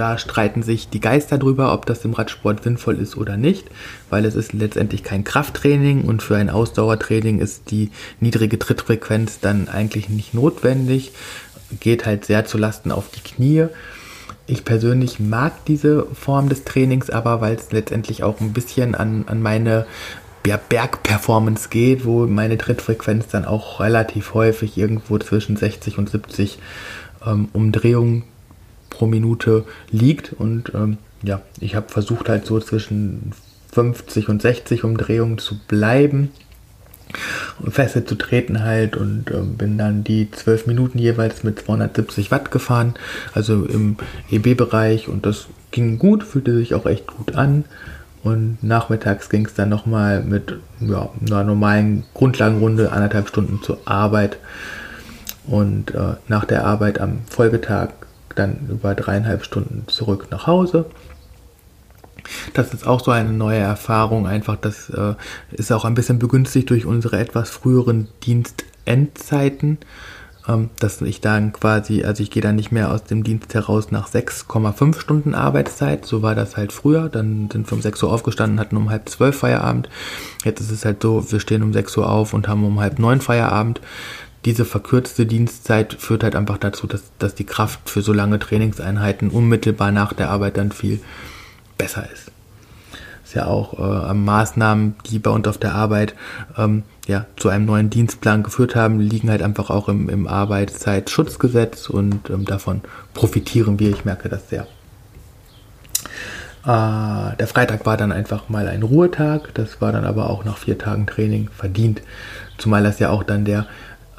da 0.00 0.16
streiten 0.16 0.62
sich 0.62 0.88
die 0.88 1.00
Geister 1.00 1.36
drüber, 1.36 1.74
ob 1.74 1.84
das 1.84 2.06
im 2.06 2.14
Radsport 2.14 2.62
sinnvoll 2.62 2.98
ist 2.98 3.18
oder 3.18 3.36
nicht, 3.36 3.66
weil 4.08 4.24
es 4.24 4.34
ist 4.34 4.54
letztendlich 4.54 5.04
kein 5.04 5.24
Krafttraining 5.24 6.04
und 6.04 6.22
für 6.22 6.36
ein 6.36 6.48
Ausdauertraining 6.48 7.38
ist 7.38 7.70
die 7.70 7.90
niedrige 8.18 8.58
Trittfrequenz 8.58 9.40
dann 9.40 9.68
eigentlich 9.68 10.08
nicht 10.08 10.32
notwendig, 10.32 11.12
geht 11.80 12.06
halt 12.06 12.24
sehr 12.24 12.46
zu 12.46 12.56
Lasten 12.56 12.92
auf 12.92 13.10
die 13.10 13.20
Knie. 13.20 13.66
Ich 14.46 14.64
persönlich 14.64 15.20
mag 15.20 15.66
diese 15.66 16.06
Form 16.14 16.48
des 16.48 16.64
Trainings 16.64 17.10
aber, 17.10 17.42
weil 17.42 17.54
es 17.54 17.70
letztendlich 17.70 18.22
auch 18.22 18.40
ein 18.40 18.54
bisschen 18.54 18.94
an, 18.94 19.24
an 19.26 19.42
meine 19.42 19.86
Bergperformance 20.42 21.68
geht, 21.68 22.06
wo 22.06 22.26
meine 22.26 22.56
Trittfrequenz 22.56 23.28
dann 23.28 23.44
auch 23.44 23.80
relativ 23.80 24.32
häufig 24.32 24.78
irgendwo 24.78 25.18
zwischen 25.18 25.58
60 25.58 25.98
und 25.98 26.08
70 26.08 26.58
ähm, 27.26 27.50
Umdrehungen 27.52 28.24
pro 29.00 29.06
Minute 29.06 29.64
liegt. 29.90 30.34
Und 30.34 30.72
ähm, 30.74 30.98
ja, 31.22 31.40
ich 31.58 31.74
habe 31.74 31.88
versucht 31.88 32.28
halt 32.28 32.44
so 32.44 32.60
zwischen 32.60 33.32
50 33.72 34.28
und 34.28 34.42
60 34.42 34.84
Umdrehungen 34.84 35.38
zu 35.38 35.58
bleiben 35.58 36.30
und 37.60 37.72
feste 37.72 38.04
zu 38.04 38.14
treten 38.14 38.62
halt 38.62 38.96
und 38.96 39.30
ähm, 39.30 39.56
bin 39.56 39.78
dann 39.78 40.04
die 40.04 40.30
12 40.30 40.66
Minuten 40.66 40.98
jeweils 40.98 41.42
mit 41.44 41.60
270 41.60 42.30
Watt 42.30 42.50
gefahren, 42.50 42.94
also 43.32 43.64
im 43.64 43.96
EB-Bereich 44.30 45.08
und 45.08 45.26
das 45.26 45.46
ging 45.70 45.98
gut, 45.98 46.22
fühlte 46.22 46.54
sich 46.56 46.74
auch 46.74 46.86
echt 46.86 47.06
gut 47.06 47.34
an. 47.34 47.64
Und 48.22 48.62
nachmittags 48.62 49.30
ging 49.30 49.46
es 49.46 49.54
dann 49.54 49.70
nochmal 49.70 50.22
mit 50.22 50.58
ja, 50.80 51.08
einer 51.26 51.42
normalen 51.42 52.04
Grundlagenrunde, 52.12 52.92
anderthalb 52.92 53.28
Stunden 53.28 53.62
zur 53.62 53.78
Arbeit. 53.86 54.36
Und 55.46 55.94
äh, 55.94 56.16
nach 56.28 56.44
der 56.44 56.66
Arbeit 56.66 57.00
am 57.00 57.20
Folgetag 57.30 57.88
dann 58.34 58.68
über 58.68 58.94
dreieinhalb 58.94 59.44
Stunden 59.44 59.84
zurück 59.88 60.28
nach 60.30 60.46
Hause. 60.46 60.86
Das 62.54 62.74
ist 62.74 62.86
auch 62.86 63.02
so 63.02 63.10
eine 63.10 63.32
neue 63.32 63.58
Erfahrung, 63.58 64.26
einfach 64.26 64.56
das 64.56 64.90
äh, 64.90 65.14
ist 65.52 65.72
auch 65.72 65.84
ein 65.84 65.94
bisschen 65.94 66.18
begünstigt 66.18 66.70
durch 66.70 66.86
unsere 66.86 67.18
etwas 67.18 67.50
früheren 67.50 68.08
Dienstendzeiten, 68.22 69.78
ähm, 70.48 70.70
dass 70.78 71.00
ich 71.00 71.20
dann 71.20 71.52
quasi, 71.52 72.04
also 72.04 72.22
ich 72.22 72.30
gehe 72.30 72.42
dann 72.42 72.56
nicht 72.56 72.72
mehr 72.72 72.92
aus 72.92 73.04
dem 73.04 73.24
Dienst 73.24 73.54
heraus 73.54 73.90
nach 73.90 74.08
6,5 74.08 75.00
Stunden 75.00 75.34
Arbeitszeit, 75.34 76.04
so 76.04 76.22
war 76.22 76.34
das 76.34 76.56
halt 76.56 76.72
früher, 76.72 77.08
dann 77.08 77.48
sind 77.50 77.70
wir 77.70 77.74
um 77.74 77.82
6 77.82 78.02
Uhr 78.02 78.12
aufgestanden, 78.12 78.60
hatten 78.60 78.76
um 78.76 78.90
halb 78.90 79.08
zwölf 79.08 79.38
Feierabend, 79.38 79.88
jetzt 80.44 80.60
ist 80.60 80.70
es 80.70 80.84
halt 80.84 81.02
so, 81.02 81.30
wir 81.32 81.40
stehen 81.40 81.62
um 81.62 81.72
6 81.72 81.96
Uhr 81.96 82.08
auf 82.08 82.34
und 82.34 82.48
haben 82.48 82.64
um 82.64 82.80
halb 82.80 82.98
neun 82.98 83.20
Feierabend, 83.20 83.80
diese 84.44 84.64
verkürzte 84.64 85.26
Dienstzeit 85.26 85.94
führt 85.94 86.24
halt 86.24 86.34
einfach 86.34 86.58
dazu, 86.58 86.86
dass, 86.86 87.02
dass 87.18 87.34
die 87.34 87.44
Kraft 87.44 87.90
für 87.90 88.02
so 88.02 88.12
lange 88.12 88.38
Trainingseinheiten 88.38 89.30
unmittelbar 89.30 89.92
nach 89.92 90.12
der 90.12 90.30
Arbeit 90.30 90.56
dann 90.56 90.72
viel 90.72 91.00
besser 91.76 92.08
ist. 92.10 92.30
Ist 93.24 93.34
ja 93.34 93.46
auch 93.46 94.10
äh, 94.10 94.14
Maßnahmen, 94.14 94.96
die 95.06 95.18
bei 95.18 95.30
uns 95.30 95.46
auf 95.46 95.58
der 95.58 95.74
Arbeit 95.74 96.14
ähm, 96.56 96.84
ja, 97.06 97.26
zu 97.36 97.48
einem 97.48 97.66
neuen 97.66 97.90
Dienstplan 97.90 98.42
geführt 98.42 98.74
haben, 98.74 98.98
liegen 98.98 99.30
halt 99.30 99.42
einfach 99.42 99.70
auch 99.70 99.88
im, 99.88 100.08
im 100.08 100.26
Arbeitszeitschutzgesetz 100.26 101.88
und 101.90 102.30
ähm, 102.30 102.44
davon 102.44 102.80
profitieren 103.14 103.78
wir. 103.78 103.90
Ich 103.90 104.04
merke 104.04 104.28
das 104.28 104.48
sehr. 104.48 104.66
Äh, 106.64 107.36
der 107.36 107.46
Freitag 107.46 107.86
war 107.86 107.96
dann 107.96 108.12
einfach 108.12 108.48
mal 108.48 108.68
ein 108.68 108.82
Ruhetag. 108.82 109.54
Das 109.54 109.80
war 109.80 109.92
dann 109.92 110.04
aber 110.04 110.30
auch 110.30 110.44
nach 110.44 110.58
vier 110.58 110.78
Tagen 110.78 111.06
Training 111.06 111.48
verdient. 111.56 112.02
Zumal 112.58 112.82
das 112.82 112.98
ja 112.98 113.10
auch 113.10 113.22
dann 113.22 113.44
der 113.44 113.66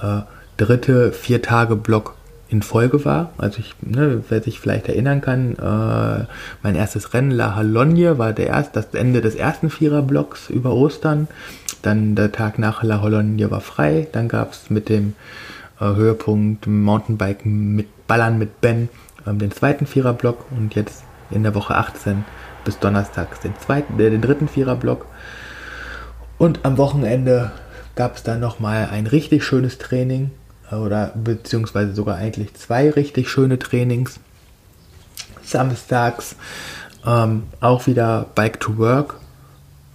äh, 0.01 0.21
dritte 0.57 1.11
Vier-Tage-Block 1.11 2.15
in 2.49 2.61
Folge 2.61 3.05
war. 3.05 3.31
Also 3.37 3.59
ich, 3.59 3.75
ne, 3.81 4.23
wer 4.27 4.41
sich 4.41 4.59
vielleicht 4.59 4.89
erinnern 4.89 5.21
kann, 5.21 5.55
äh, 5.55 6.25
mein 6.63 6.75
erstes 6.75 7.13
Rennen 7.13 7.31
La 7.31 7.55
Hologne 7.55 8.17
war 8.17 8.33
der 8.33 8.47
erst, 8.47 8.75
das 8.75 8.87
Ende 8.93 9.21
des 9.21 9.35
ersten 9.35 9.69
Viererblocks 9.69 10.49
über 10.49 10.73
Ostern. 10.73 11.27
Dann 11.81 12.15
der 12.15 12.31
Tag 12.31 12.59
nach 12.59 12.83
La 12.83 13.01
Hologne 13.01 13.49
war 13.49 13.61
frei. 13.61 14.07
Dann 14.11 14.27
gab 14.27 14.51
es 14.51 14.69
mit 14.69 14.89
dem 14.89 15.15
äh, 15.79 15.85
Höhepunkt 15.85 16.67
Mountainbike 16.67 17.45
mit 17.45 18.07
Ballern 18.07 18.37
mit 18.37 18.59
Ben 18.59 18.89
ähm, 19.25 19.39
den 19.39 19.51
zweiten 19.51 19.85
Viererblock 19.85 20.45
und 20.51 20.75
jetzt 20.75 21.03
in 21.29 21.43
der 21.43 21.55
Woche 21.55 21.75
18 21.75 22.25
bis 22.65 22.79
Donnerstags 22.79 23.39
den 23.39 23.57
zweiten, 23.57 23.99
äh, 23.99 24.09
den 24.09 24.21
dritten 24.21 24.47
Viererblock. 24.47 25.05
Und 26.37 26.59
am 26.63 26.77
Wochenende 26.77 27.51
gab 27.95 28.15
es 28.15 28.23
dann 28.23 28.39
nochmal 28.39 28.89
ein 28.91 29.07
richtig 29.07 29.43
schönes 29.43 29.77
Training 29.77 30.31
äh, 30.71 30.75
oder 30.75 31.13
beziehungsweise 31.15 31.93
sogar 31.93 32.17
eigentlich 32.17 32.53
zwei 32.53 32.89
richtig 32.89 33.29
schöne 33.29 33.59
Trainings. 33.59 34.19
Samstags 35.43 36.35
ähm, 37.05 37.43
auch 37.59 37.87
wieder 37.87 38.27
Bike 38.35 38.59
to 38.59 38.77
Work, 38.77 39.15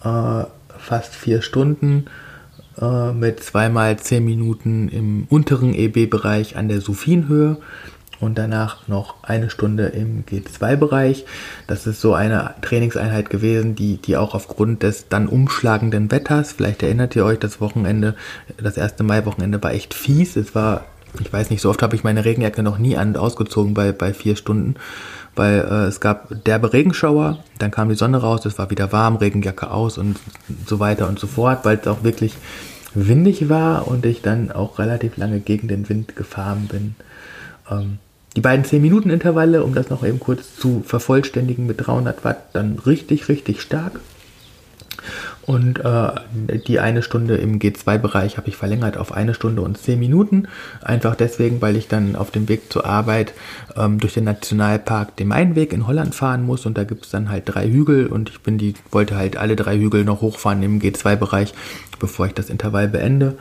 äh, 0.04 0.44
fast 0.78 1.14
vier 1.14 1.42
Stunden 1.42 2.06
äh, 2.80 3.12
mit 3.12 3.42
zweimal 3.42 3.98
zehn 3.98 4.24
Minuten 4.24 4.88
im 4.88 5.26
unteren 5.28 5.74
EB-Bereich 5.74 6.56
an 6.56 6.68
der 6.68 6.80
Sophienhöhe 6.80 7.58
und 8.20 8.38
danach 8.38 8.88
noch 8.88 9.22
eine 9.22 9.50
Stunde 9.50 9.86
im 9.86 10.24
G2-Bereich. 10.24 11.24
Das 11.66 11.86
ist 11.86 12.00
so 12.00 12.14
eine 12.14 12.54
Trainingseinheit 12.62 13.30
gewesen, 13.30 13.74
die, 13.74 13.98
die 13.98 14.16
auch 14.16 14.34
aufgrund 14.34 14.82
des 14.82 15.08
dann 15.08 15.28
umschlagenden 15.28 16.10
Wetters, 16.10 16.52
vielleicht 16.52 16.82
erinnert 16.82 17.14
ihr 17.16 17.24
euch, 17.24 17.38
das 17.38 17.60
Wochenende, 17.60 18.14
das 18.56 18.76
erste 18.76 19.02
Mai-Wochenende 19.02 19.62
war 19.62 19.72
echt 19.72 19.94
fies. 19.94 20.36
Es 20.36 20.54
war, 20.54 20.84
ich 21.20 21.32
weiß 21.32 21.50
nicht, 21.50 21.60
so 21.60 21.70
oft 21.70 21.82
habe 21.82 21.96
ich 21.96 22.04
meine 22.04 22.24
Regenjacke 22.24 22.62
noch 22.62 22.78
nie 22.78 22.96
an 22.96 23.08
und 23.08 23.18
ausgezogen 23.18 23.74
bei, 23.74 23.92
bei 23.92 24.14
vier 24.14 24.36
Stunden, 24.36 24.76
weil 25.34 25.60
äh, 25.60 25.86
es 25.86 26.00
gab 26.00 26.44
derbe 26.44 26.72
Regenschauer, 26.72 27.38
dann 27.58 27.70
kam 27.70 27.88
die 27.88 27.94
Sonne 27.94 28.18
raus, 28.18 28.46
es 28.46 28.58
war 28.58 28.70
wieder 28.70 28.92
warm, 28.92 29.16
Regenjacke 29.16 29.70
aus 29.70 29.98
und 29.98 30.18
so 30.66 30.80
weiter 30.80 31.08
und 31.08 31.18
so 31.18 31.26
fort, 31.26 31.64
weil 31.64 31.78
es 31.78 31.86
auch 31.86 32.02
wirklich 32.02 32.34
windig 32.94 33.50
war 33.50 33.86
und 33.86 34.06
ich 34.06 34.22
dann 34.22 34.50
auch 34.50 34.78
relativ 34.78 35.18
lange 35.18 35.40
gegen 35.40 35.68
den 35.68 35.88
Wind 35.88 36.16
gefahren 36.16 36.66
bin. 36.70 36.94
Ähm, 37.70 37.98
die 38.36 38.42
beiden 38.42 38.64
10-Minuten-Intervalle, 38.64 39.64
um 39.64 39.74
das 39.74 39.88
noch 39.88 40.04
eben 40.04 40.20
kurz 40.20 40.56
zu 40.56 40.82
vervollständigen 40.86 41.66
mit 41.66 41.86
300 41.86 42.24
Watt, 42.24 42.50
dann 42.52 42.78
richtig, 42.78 43.28
richtig 43.28 43.62
stark. 43.62 44.00
Und 45.46 45.78
äh, 45.78 46.10
die 46.66 46.80
eine 46.80 47.02
Stunde 47.02 47.36
im 47.36 47.60
G2-Bereich 47.60 48.36
habe 48.36 48.48
ich 48.48 48.56
verlängert 48.56 48.96
auf 48.96 49.12
eine 49.12 49.32
Stunde 49.32 49.62
und 49.62 49.78
10 49.78 49.98
Minuten. 49.98 50.48
Einfach 50.82 51.14
deswegen, 51.14 51.62
weil 51.62 51.76
ich 51.76 51.86
dann 51.86 52.16
auf 52.16 52.30
dem 52.30 52.48
Weg 52.48 52.72
zur 52.72 52.84
Arbeit 52.84 53.32
ähm, 53.76 53.98
durch 53.98 54.14
den 54.14 54.24
Nationalpark 54.24 55.16
den 55.16 55.28
Mainweg 55.28 55.72
in 55.72 55.86
Holland 55.86 56.14
fahren 56.14 56.44
muss. 56.44 56.66
Und 56.66 56.76
da 56.76 56.84
gibt 56.84 57.04
es 57.04 57.12
dann 57.12 57.30
halt 57.30 57.44
drei 57.46 57.68
Hügel 57.68 58.08
und 58.08 58.28
ich 58.30 58.40
bin 58.40 58.58
die, 58.58 58.74
wollte 58.90 59.16
halt 59.16 59.36
alle 59.36 59.56
drei 59.56 59.78
Hügel 59.78 60.04
noch 60.04 60.20
hochfahren 60.20 60.62
im 60.62 60.80
G2-Bereich, 60.80 61.54
bevor 62.00 62.26
ich 62.26 62.34
das 62.34 62.50
Intervall 62.50 62.88
beende. 62.88 63.38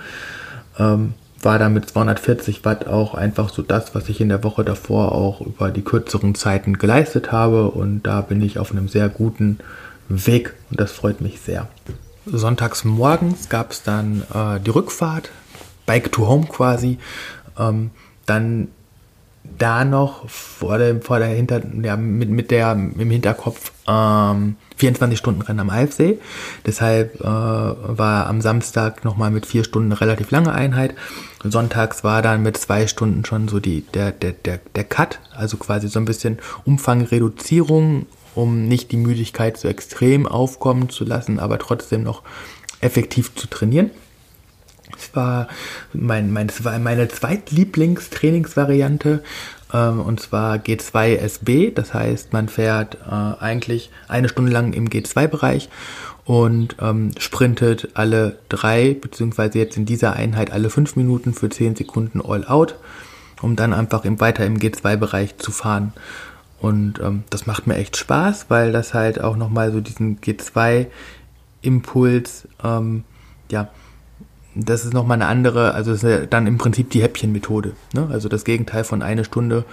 Ähm, 0.77 1.15
war 1.45 1.59
da 1.59 1.69
mit 1.69 1.87
240 1.87 2.65
Watt 2.65 2.87
auch 2.87 3.13
einfach 3.13 3.49
so 3.49 3.61
das, 3.61 3.95
was 3.95 4.09
ich 4.09 4.19
in 4.19 4.29
der 4.29 4.43
Woche 4.43 4.65
davor 4.65 5.13
auch 5.13 5.41
über 5.41 5.71
die 5.71 5.83
kürzeren 5.83 6.35
Zeiten 6.35 6.77
geleistet 6.77 7.31
habe. 7.31 7.69
Und 7.69 8.03
da 8.03 8.21
bin 8.21 8.41
ich 8.41 8.59
auf 8.59 8.71
einem 8.71 8.89
sehr 8.89 9.07
guten 9.07 9.59
Weg 10.09 10.53
und 10.71 10.79
das 10.79 10.91
freut 10.91 11.21
mich 11.21 11.39
sehr. 11.39 11.67
Sonntags 12.25 12.83
morgens 12.83 13.49
gab 13.49 13.71
es 13.71 13.83
dann 13.83 14.23
äh, 14.33 14.59
die 14.59 14.71
Rückfahrt, 14.71 15.29
Bike 15.85 16.11
to 16.11 16.27
Home 16.27 16.47
quasi. 16.47 16.97
Ähm, 17.57 17.91
dann 18.25 18.69
da 19.57 19.85
noch 19.85 20.29
vor 20.29 20.77
dem, 20.77 21.01
vor 21.01 21.19
der 21.19 21.29
Hinter, 21.29 21.61
ja, 21.81 21.95
mit, 21.95 22.29
mit 22.29 22.51
der 22.51 22.71
im 22.73 23.09
Hinterkopf 23.09 23.71
ähm, 23.87 24.55
24 24.77 25.17
Stunden 25.17 25.41
Rennen 25.41 25.59
am 25.59 25.69
Alfsee. 25.69 26.19
Deshalb 26.65 27.19
äh, 27.21 27.23
war 27.23 28.27
am 28.27 28.41
Samstag 28.41 29.03
nochmal 29.05 29.31
mit 29.31 29.45
vier 29.45 29.63
Stunden 29.63 29.91
eine 29.91 30.01
relativ 30.01 30.31
lange 30.31 30.53
Einheit. 30.53 30.95
Sonntags 31.43 32.03
war 32.03 32.21
dann 32.21 32.43
mit 32.43 32.57
zwei 32.57 32.87
Stunden 32.87 33.23
schon 33.25 33.47
so 33.47 33.59
die, 33.59 33.81
der, 33.93 34.11
der, 34.11 34.33
der, 34.33 34.59
der 34.75 34.83
Cut, 34.83 35.19
also 35.35 35.57
quasi 35.57 35.87
so 35.87 35.99
ein 35.99 36.05
bisschen 36.05 36.39
Umfangreduzierung, 36.65 38.07
um 38.33 38.67
nicht 38.67 38.91
die 38.91 38.97
Müdigkeit 38.97 39.57
so 39.57 39.67
extrem 39.67 40.27
aufkommen 40.27 40.89
zu 40.89 41.05
lassen, 41.05 41.39
aber 41.39 41.59
trotzdem 41.59 42.03
noch 42.03 42.23
effektiv 42.81 43.33
zu 43.35 43.47
trainieren. 43.47 43.91
War, 45.15 45.47
mein, 45.93 46.31
mein, 46.31 46.49
meine 46.81 47.07
Zweitlieblingstrainingsvariante 47.07 49.21
ähm, 49.73 50.01
und 50.01 50.19
zwar 50.19 50.57
G2 50.57 51.15
SB. 51.17 51.71
Das 51.71 51.93
heißt, 51.93 52.33
man 52.33 52.49
fährt 52.49 52.97
äh, 53.05 53.35
eigentlich 53.39 53.91
eine 54.07 54.29
Stunde 54.29 54.51
lang 54.51 54.73
im 54.73 54.89
G2-Bereich 54.89 55.69
und 56.25 56.75
ähm, 56.81 57.11
sprintet 57.19 57.89
alle 57.93 58.39
drei, 58.49 58.97
beziehungsweise 58.99 59.59
jetzt 59.59 59.77
in 59.77 59.85
dieser 59.85 60.13
Einheit 60.13 60.51
alle 60.51 60.69
fünf 60.69 60.95
Minuten 60.95 61.33
für 61.33 61.49
zehn 61.49 61.75
Sekunden 61.75 62.21
all 62.21 62.45
out, 62.47 62.75
um 63.41 63.55
dann 63.55 63.73
einfach 63.73 64.03
im, 64.05 64.19
weiter 64.19 64.45
im 64.45 64.57
G2-Bereich 64.57 65.37
zu 65.37 65.51
fahren. 65.51 65.93
Und 66.59 66.99
ähm, 66.99 67.23
das 67.29 67.45
macht 67.45 67.67
mir 67.67 67.75
echt 67.75 67.95
Spaß, 67.97 68.47
weil 68.49 68.71
das 68.71 68.95
halt 68.95 69.21
auch 69.21 69.35
nochmal 69.35 69.71
so 69.71 69.81
diesen 69.81 70.19
G2-Impuls, 70.21 72.47
ähm, 72.63 73.03
ja, 73.51 73.67
das 74.55 74.85
ist 74.85 74.93
nochmal 74.93 75.15
eine 75.15 75.27
andere, 75.27 75.73
also 75.73 75.91
das 75.91 76.03
ist 76.03 76.27
dann 76.31 76.47
im 76.47 76.57
Prinzip 76.57 76.89
die 76.89 77.03
Häppchenmethode. 77.03 77.73
Ne? 77.93 78.07
Also 78.11 78.29
das 78.29 78.45
Gegenteil 78.45 78.85
von 78.85 79.01
eine 79.01 79.25
Stunde 79.25 79.65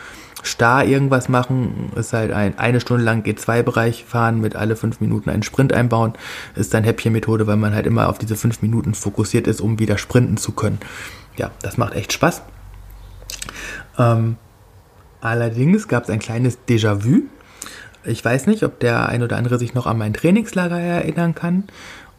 starr 0.43 0.85
irgendwas 0.85 1.29
machen, 1.29 1.93
ist 1.95 2.13
halt 2.13 2.33
ein 2.33 2.59
eine 2.59 2.81
Stunde 2.81 3.05
lang 3.05 3.23
G2-Bereich 3.23 4.05
fahren, 4.05 4.41
mit 4.41 4.57
alle 4.57 4.75
fünf 4.75 5.01
Minuten 5.01 5.31
einen 5.31 5.45
Sprint 5.45 5.73
einbauen, 5.73 6.15
ist 6.57 6.75
dann 6.75 6.83
Häppchenmethode, 6.83 7.47
weil 7.47 7.57
man 7.57 7.75
halt 7.75 7.87
immer 7.87 8.09
auf 8.09 8.19
diese 8.19 8.35
fünf 8.35 8.61
Minuten 8.61 8.95
fokussiert 8.95 9.47
ist, 9.47 9.61
um 9.61 9.79
wieder 9.79 9.99
sprinten 9.99 10.37
zu 10.37 10.51
können. 10.51 10.81
Ja, 11.37 11.53
das 11.63 11.79
macht 11.79 11.95
echt 11.95 12.13
Spaß. 12.13 12.43
Ähm, 13.99 14.37
allerdings 15.21 15.87
gab 15.87 16.05
es 16.05 16.11
ein 16.11 16.19
kleines 16.19 16.59
Déjà-vu. 16.69 17.23
Ich 18.05 18.25
weiß 18.25 18.49
nicht, 18.49 18.65
ob 18.65 18.81
der 18.81 19.09
ein 19.09 19.23
oder 19.23 19.37
andere 19.37 19.61
sich 19.61 19.75
noch 19.75 19.87
an 19.87 19.97
mein 19.97 20.13
Trainingslager 20.13 20.79
erinnern 20.79 21.37
kann. 21.37 21.65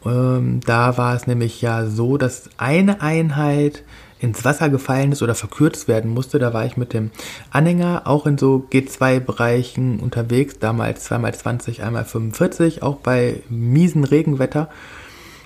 Ähm, 0.05 0.59
da 0.65 0.97
war 0.97 1.15
es 1.15 1.27
nämlich 1.27 1.61
ja 1.61 1.85
so, 1.85 2.17
dass 2.17 2.49
eine 2.57 3.01
Einheit 3.01 3.83
ins 4.19 4.45
Wasser 4.45 4.69
gefallen 4.69 5.11
ist 5.11 5.21
oder 5.21 5.35
verkürzt 5.35 5.89
werden 5.89 6.11
musste. 6.13 6.39
Da 6.39 6.53
war 6.53 6.65
ich 6.65 6.77
mit 6.77 6.93
dem 6.93 7.11
Anhänger 7.51 8.03
auch 8.05 8.25
in 8.25 8.37
so 8.37 8.65
G2-Bereichen 8.71 9.99
unterwegs, 9.99 10.59
damals 10.59 11.09
2x20, 11.11 11.83
einmal 11.83 12.05
45, 12.05 12.83
auch 12.83 12.95
bei 12.97 13.41
miesen 13.49 14.05
Regenwetter. 14.05 14.69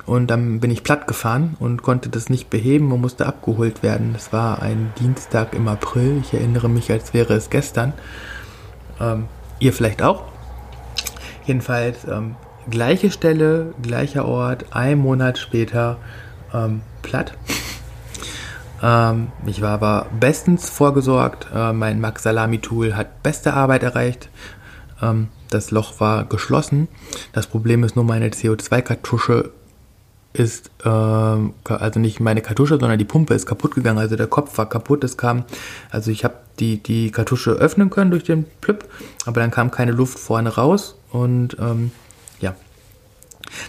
Und 0.05 0.27
dann 0.27 0.59
bin 0.59 0.71
ich 0.71 0.83
platt 0.83 1.07
gefahren 1.07 1.57
und 1.59 1.81
konnte 1.81 2.09
das 2.09 2.29
nicht 2.29 2.49
beheben 2.49 2.91
und 2.91 3.01
musste 3.01 3.25
abgeholt 3.25 3.83
werden. 3.83 4.11
Das 4.13 4.31
war 4.31 4.61
ein 4.61 4.93
Dienstag 4.99 5.53
im 5.53 5.67
April. 5.67 6.21
Ich 6.21 6.33
erinnere 6.33 6.69
mich, 6.69 6.91
als 6.91 7.13
wäre 7.13 7.33
es 7.33 7.49
gestern. 7.49 7.93
Ähm, 9.01 9.25
ihr 9.59 9.73
vielleicht 9.73 10.03
auch. 10.03 10.23
Jedenfalls 11.45 12.05
ähm, 12.05 12.35
gleiche 12.69 13.11
Stelle, 13.11 13.73
gleicher 13.81 14.25
Ort, 14.25 14.65
ein 14.71 14.99
Monat 14.99 15.37
später 15.37 15.97
ähm, 16.53 16.81
platt. 17.01 17.33
Ähm, 18.81 19.29
ich 19.45 19.61
war 19.61 19.71
aber 19.71 20.07
bestens 20.19 20.69
vorgesorgt. 20.69 21.47
Äh, 21.53 21.73
mein 21.73 21.99
Max 21.99 22.23
Salami 22.23 22.59
Tool 22.59 22.95
hat 22.95 23.23
beste 23.23 23.53
Arbeit 23.53 23.83
erreicht. 23.83 24.29
Ähm, 25.01 25.29
das 25.49 25.71
Loch 25.71 25.99
war 25.99 26.25
geschlossen. 26.25 26.87
Das 27.33 27.47
Problem 27.47 27.83
ist 27.83 27.95
nur, 27.95 28.05
meine 28.05 28.29
CO2-Kartusche 28.29 29.51
ist, 30.33 30.69
äh, 30.83 30.89
also 30.89 31.99
nicht 31.99 32.19
meine 32.19 32.41
Kartusche, 32.41 32.77
sondern 32.79 32.99
die 32.99 33.05
Pumpe 33.05 33.33
ist 33.33 33.45
kaputt 33.45 33.75
gegangen. 33.75 33.97
Also 33.97 34.15
der 34.15 34.27
Kopf 34.27 34.57
war 34.57 34.69
kaputt. 34.69 35.03
Es 35.03 35.17
kam, 35.17 35.45
also 35.89 36.11
ich 36.11 36.23
habe 36.23 36.35
die, 36.59 36.81
die 36.81 37.11
Kartusche 37.11 37.51
öffnen 37.51 37.89
können 37.89 38.11
durch 38.11 38.23
den 38.23 38.45
Plüpp, 38.61 38.85
aber 39.25 39.41
dann 39.41 39.51
kam 39.51 39.71
keine 39.71 39.91
Luft 39.91 40.19
vorne 40.19 40.49
raus 40.49 40.95
und 41.11 41.57
ähm, 41.59 41.91
ja. 42.39 42.55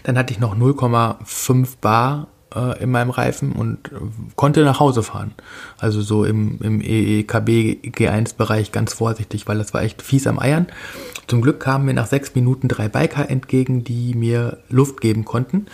Dann 0.02 0.18
hatte 0.18 0.33
ich 0.33 0.40
noch 0.40 0.57
0,5 0.57 1.68
Bar 1.81 2.28
äh, 2.54 2.83
in 2.83 2.90
meinem 2.90 3.11
Reifen 3.11 3.52
und 3.52 3.90
konnte 4.37 4.64
nach 4.64 4.81
Hause 4.81 5.02
fahren. 5.02 5.35
Also 5.78 6.00
so 6.00 6.24
im, 6.24 6.59
im 6.62 6.81
EEKB 6.81 7.88
G1-Bereich 7.96 8.72
ganz 8.72 8.94
vorsichtig, 8.94 9.46
weil 9.46 9.59
das 9.59 9.74
war 9.74 9.83
echt 9.83 10.02
fies 10.02 10.26
am 10.26 10.38
Eiern. 10.38 10.66
Zum 11.26 11.42
Glück 11.42 11.61
kamen 11.61 11.85
mir 11.85 11.94
nach 11.94 12.07
sechs 12.07 12.35
Minuten 12.35 12.68
drei 12.68 12.88
Biker 12.88 13.28
entgegen, 13.28 13.85
die 13.85 14.14
mir 14.14 14.59
Luft 14.68 15.00
geben 15.00 15.24
konnten. 15.24 15.66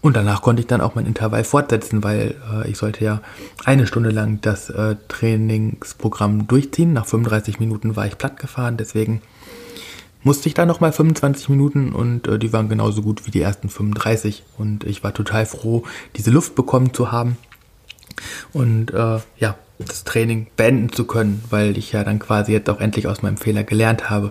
Und 0.00 0.16
danach 0.16 0.42
konnte 0.42 0.60
ich 0.60 0.66
dann 0.66 0.82
auch 0.82 0.94
mein 0.94 1.06
Intervall 1.06 1.44
fortsetzen, 1.44 2.04
weil 2.04 2.34
äh, 2.52 2.70
ich 2.70 2.76
sollte 2.76 3.02
ja 3.02 3.22
eine 3.64 3.86
Stunde 3.86 4.10
lang 4.10 4.38
das 4.42 4.68
äh, 4.68 4.96
Trainingsprogramm 5.08 6.46
durchziehen. 6.46 6.92
Nach 6.92 7.06
35 7.06 7.58
Minuten 7.58 7.96
war 7.96 8.06
ich 8.06 8.18
platt 8.18 8.38
gefahren, 8.38 8.76
deswegen 8.76 9.22
musste 10.24 10.48
ich 10.48 10.54
da 10.54 10.66
nochmal 10.66 10.92
25 10.92 11.48
Minuten 11.50 11.92
und 11.92 12.26
äh, 12.26 12.38
die 12.38 12.52
waren 12.52 12.68
genauso 12.68 13.02
gut 13.02 13.26
wie 13.26 13.30
die 13.30 13.40
ersten 13.40 13.68
35 13.68 14.42
und 14.58 14.84
ich 14.84 15.04
war 15.04 15.14
total 15.14 15.46
froh, 15.46 15.84
diese 16.16 16.30
Luft 16.30 16.54
bekommen 16.54 16.92
zu 16.92 17.12
haben 17.12 17.36
und 18.52 18.92
äh, 18.92 19.18
ja, 19.38 19.56
das 19.78 20.04
Training 20.04 20.46
beenden 20.56 20.92
zu 20.92 21.04
können, 21.04 21.42
weil 21.50 21.76
ich 21.76 21.92
ja 21.92 22.04
dann 22.04 22.18
quasi 22.18 22.52
jetzt 22.52 22.70
auch 22.70 22.80
endlich 22.80 23.06
aus 23.08 23.22
meinem 23.22 23.36
Fehler 23.36 23.64
gelernt 23.64 24.08
habe. 24.08 24.30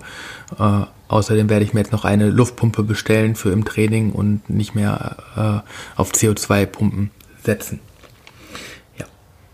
Äh, 0.57 0.85
außerdem 1.07 1.49
werde 1.49 1.65
ich 1.65 1.73
mir 1.73 1.81
jetzt 1.81 1.91
noch 1.91 2.05
eine 2.05 2.29
Luftpumpe 2.29 2.83
bestellen 2.83 3.35
für 3.35 3.51
im 3.51 3.65
Training 3.65 4.11
und 4.11 4.49
nicht 4.49 4.73
mehr 4.73 5.17
äh, 5.35 5.99
auf 5.99 6.11
CO2-Pumpen 6.11 7.11
setzen. 7.43 7.79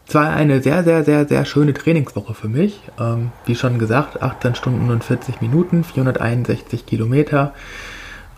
Es 0.09 0.15
war 0.15 0.31
eine 0.31 0.59
sehr, 0.59 0.83
sehr, 0.83 1.03
sehr, 1.03 1.27
sehr 1.27 1.45
schöne 1.45 1.71
Trainingswoche 1.71 2.33
für 2.33 2.47
mich. 2.47 2.81
Ähm, 2.99 3.31
wie 3.45 3.53
schon 3.53 3.77
gesagt, 3.77 4.23
18 4.23 4.55
Stunden 4.55 4.89
und 4.89 5.03
40 5.03 5.39
Minuten, 5.39 5.83
461 5.83 6.87
Kilometer 6.87 7.53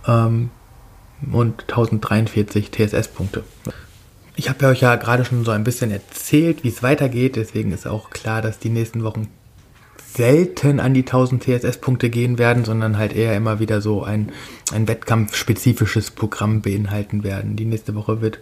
ähm, 0.06 0.50
und 1.32 1.62
1043 1.70 2.72
TSS-Punkte. 2.72 3.46
Ich 4.36 4.50
habe 4.50 4.68
euch 4.68 4.82
ja 4.82 4.98
gerade 4.98 5.24
schon 5.24 5.46
so 5.46 5.52
ein 5.52 5.64
bisschen 5.64 5.92
erzählt, 5.92 6.66
wie 6.66 6.68
es 6.68 6.84
weitergeht. 6.84 7.38
Deswegen 7.38 7.72
ist 7.72 7.88
auch 7.88 8.10
klar, 8.10 8.42
dass 8.42 8.60
die 8.60 8.70
nächsten 8.70 9.06
Wochen 9.06 9.30
selten 10.14 10.82
an 10.82 10.94
die 10.94 11.06
1000 11.06 11.42
TSS-Punkte 11.42 12.10
gehen 12.10 12.38
werden, 12.38 12.66
sondern 12.66 12.98
halt 12.98 13.16
eher 13.16 13.34
immer 13.34 13.62
wieder 13.62 13.80
so 13.80 14.04
ein, 14.04 14.34
ein 14.74 14.90
wettkampfspezifisches 14.90 16.12
Programm 16.12 16.60
beinhalten 16.60 17.24
werden. 17.24 17.56
Die 17.56 17.64
nächste 17.64 17.96
Woche 17.96 18.20
wird 18.20 18.40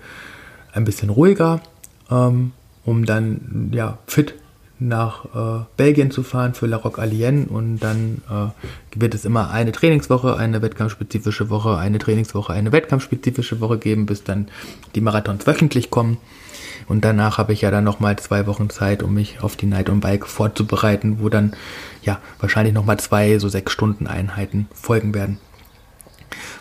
ein 0.73 0.83
bisschen 0.83 1.11
ruhiger. 1.11 1.61
Ähm, 2.09 2.53
um 2.89 3.05
dann 3.05 3.69
ja 3.71 3.99
fit 4.07 4.33
nach 4.79 5.25
äh, 5.25 5.65
Belgien 5.77 6.09
zu 6.09 6.23
fahren 6.23 6.55
für 6.55 6.65
La 6.65 6.77
Roque 6.77 6.99
Alien 6.99 7.45
und 7.45 7.79
dann 7.79 8.23
äh, 8.29 8.99
wird 8.99 9.13
es 9.13 9.25
immer 9.25 9.51
eine 9.51 9.71
Trainingswoche, 9.71 10.37
eine 10.37 10.63
wettkampfspezifische 10.63 11.51
Woche, 11.51 11.77
eine 11.77 11.99
Trainingswoche, 11.99 12.51
eine 12.51 12.71
wettkampfspezifische 12.71 13.59
Woche 13.59 13.77
geben, 13.77 14.07
bis 14.07 14.23
dann 14.23 14.47
die 14.95 15.01
Marathons 15.01 15.45
wöchentlich 15.45 15.91
kommen. 15.91 16.17
Und 16.87 17.05
danach 17.05 17.37
habe 17.37 17.53
ich 17.53 17.61
ja 17.61 17.69
dann 17.69 17.83
nochmal 17.83 18.17
zwei 18.17 18.47
Wochen 18.47 18.71
Zeit, 18.71 19.03
um 19.03 19.13
mich 19.13 19.41
auf 19.43 19.55
die 19.55 19.67
Night 19.67 19.89
on 19.89 19.99
Bike 19.99 20.25
vorzubereiten, 20.25 21.17
wo 21.19 21.29
dann 21.29 21.53
ja 22.01 22.19
wahrscheinlich 22.39 22.73
nochmal 22.73 22.97
zwei 22.97 23.37
so 23.37 23.49
sechs 23.49 23.71
Stunden 23.71 24.07
Einheiten 24.07 24.67
folgen 24.73 25.13
werden. 25.13 25.37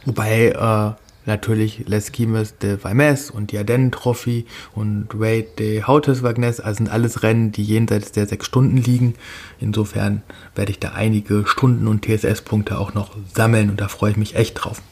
Wobei 0.05 0.49
äh, 0.49 1.08
natürlich 1.29 1.85
Les 1.87 2.11
Quimes 2.11 2.59
de 2.59 2.83
Valmes 2.83 3.31
und 3.31 3.53
die 3.53 3.59
Ardennen 3.59 3.93
Trophy 3.93 4.47
und 4.75 5.09
Raid 5.15 5.61
de 5.61 5.85
Hautes 5.85 6.25
Wagnes, 6.25 6.59
also 6.59 6.79
sind 6.79 6.91
alles 6.91 7.23
Rennen, 7.23 7.53
die 7.53 7.63
jenseits 7.63 8.11
der 8.11 8.27
sechs 8.27 8.47
Stunden 8.47 8.79
liegen. 8.79 9.15
Insofern 9.61 10.23
werde 10.57 10.73
ich 10.73 10.81
da 10.81 10.93
einige 10.93 11.47
Stunden 11.47 11.87
und 11.87 12.05
TSS-Punkte 12.05 12.79
auch 12.79 12.95
noch 12.95 13.15
sammeln 13.33 13.71
und 13.71 13.81
da 13.81 13.87
freue 13.87 14.11
ich 14.11 14.17
mich 14.17 14.35
echt 14.35 14.55
drauf. 14.55 14.83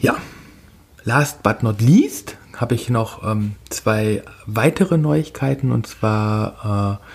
Ja, 0.00 0.16
last 1.04 1.44
but 1.44 1.62
not 1.62 1.80
least 1.80 2.36
habe 2.56 2.74
ich 2.74 2.90
noch 2.90 3.22
ähm, 3.22 3.52
zwei 3.68 4.22
weitere 4.46 4.98
Neuigkeiten 4.98 5.70
und 5.70 5.86
zwar 5.86 6.98
äh, 7.00 7.06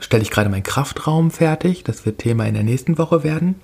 stelle 0.00 0.22
ich 0.22 0.30
gerade 0.30 0.50
meinen 0.50 0.62
Kraftraum 0.62 1.30
fertig. 1.30 1.84
Das 1.84 2.06
wird 2.06 2.18
Thema 2.18 2.46
in 2.46 2.54
der 2.54 2.62
nächsten 2.62 2.98
Woche 2.98 3.24
werden. 3.24 3.56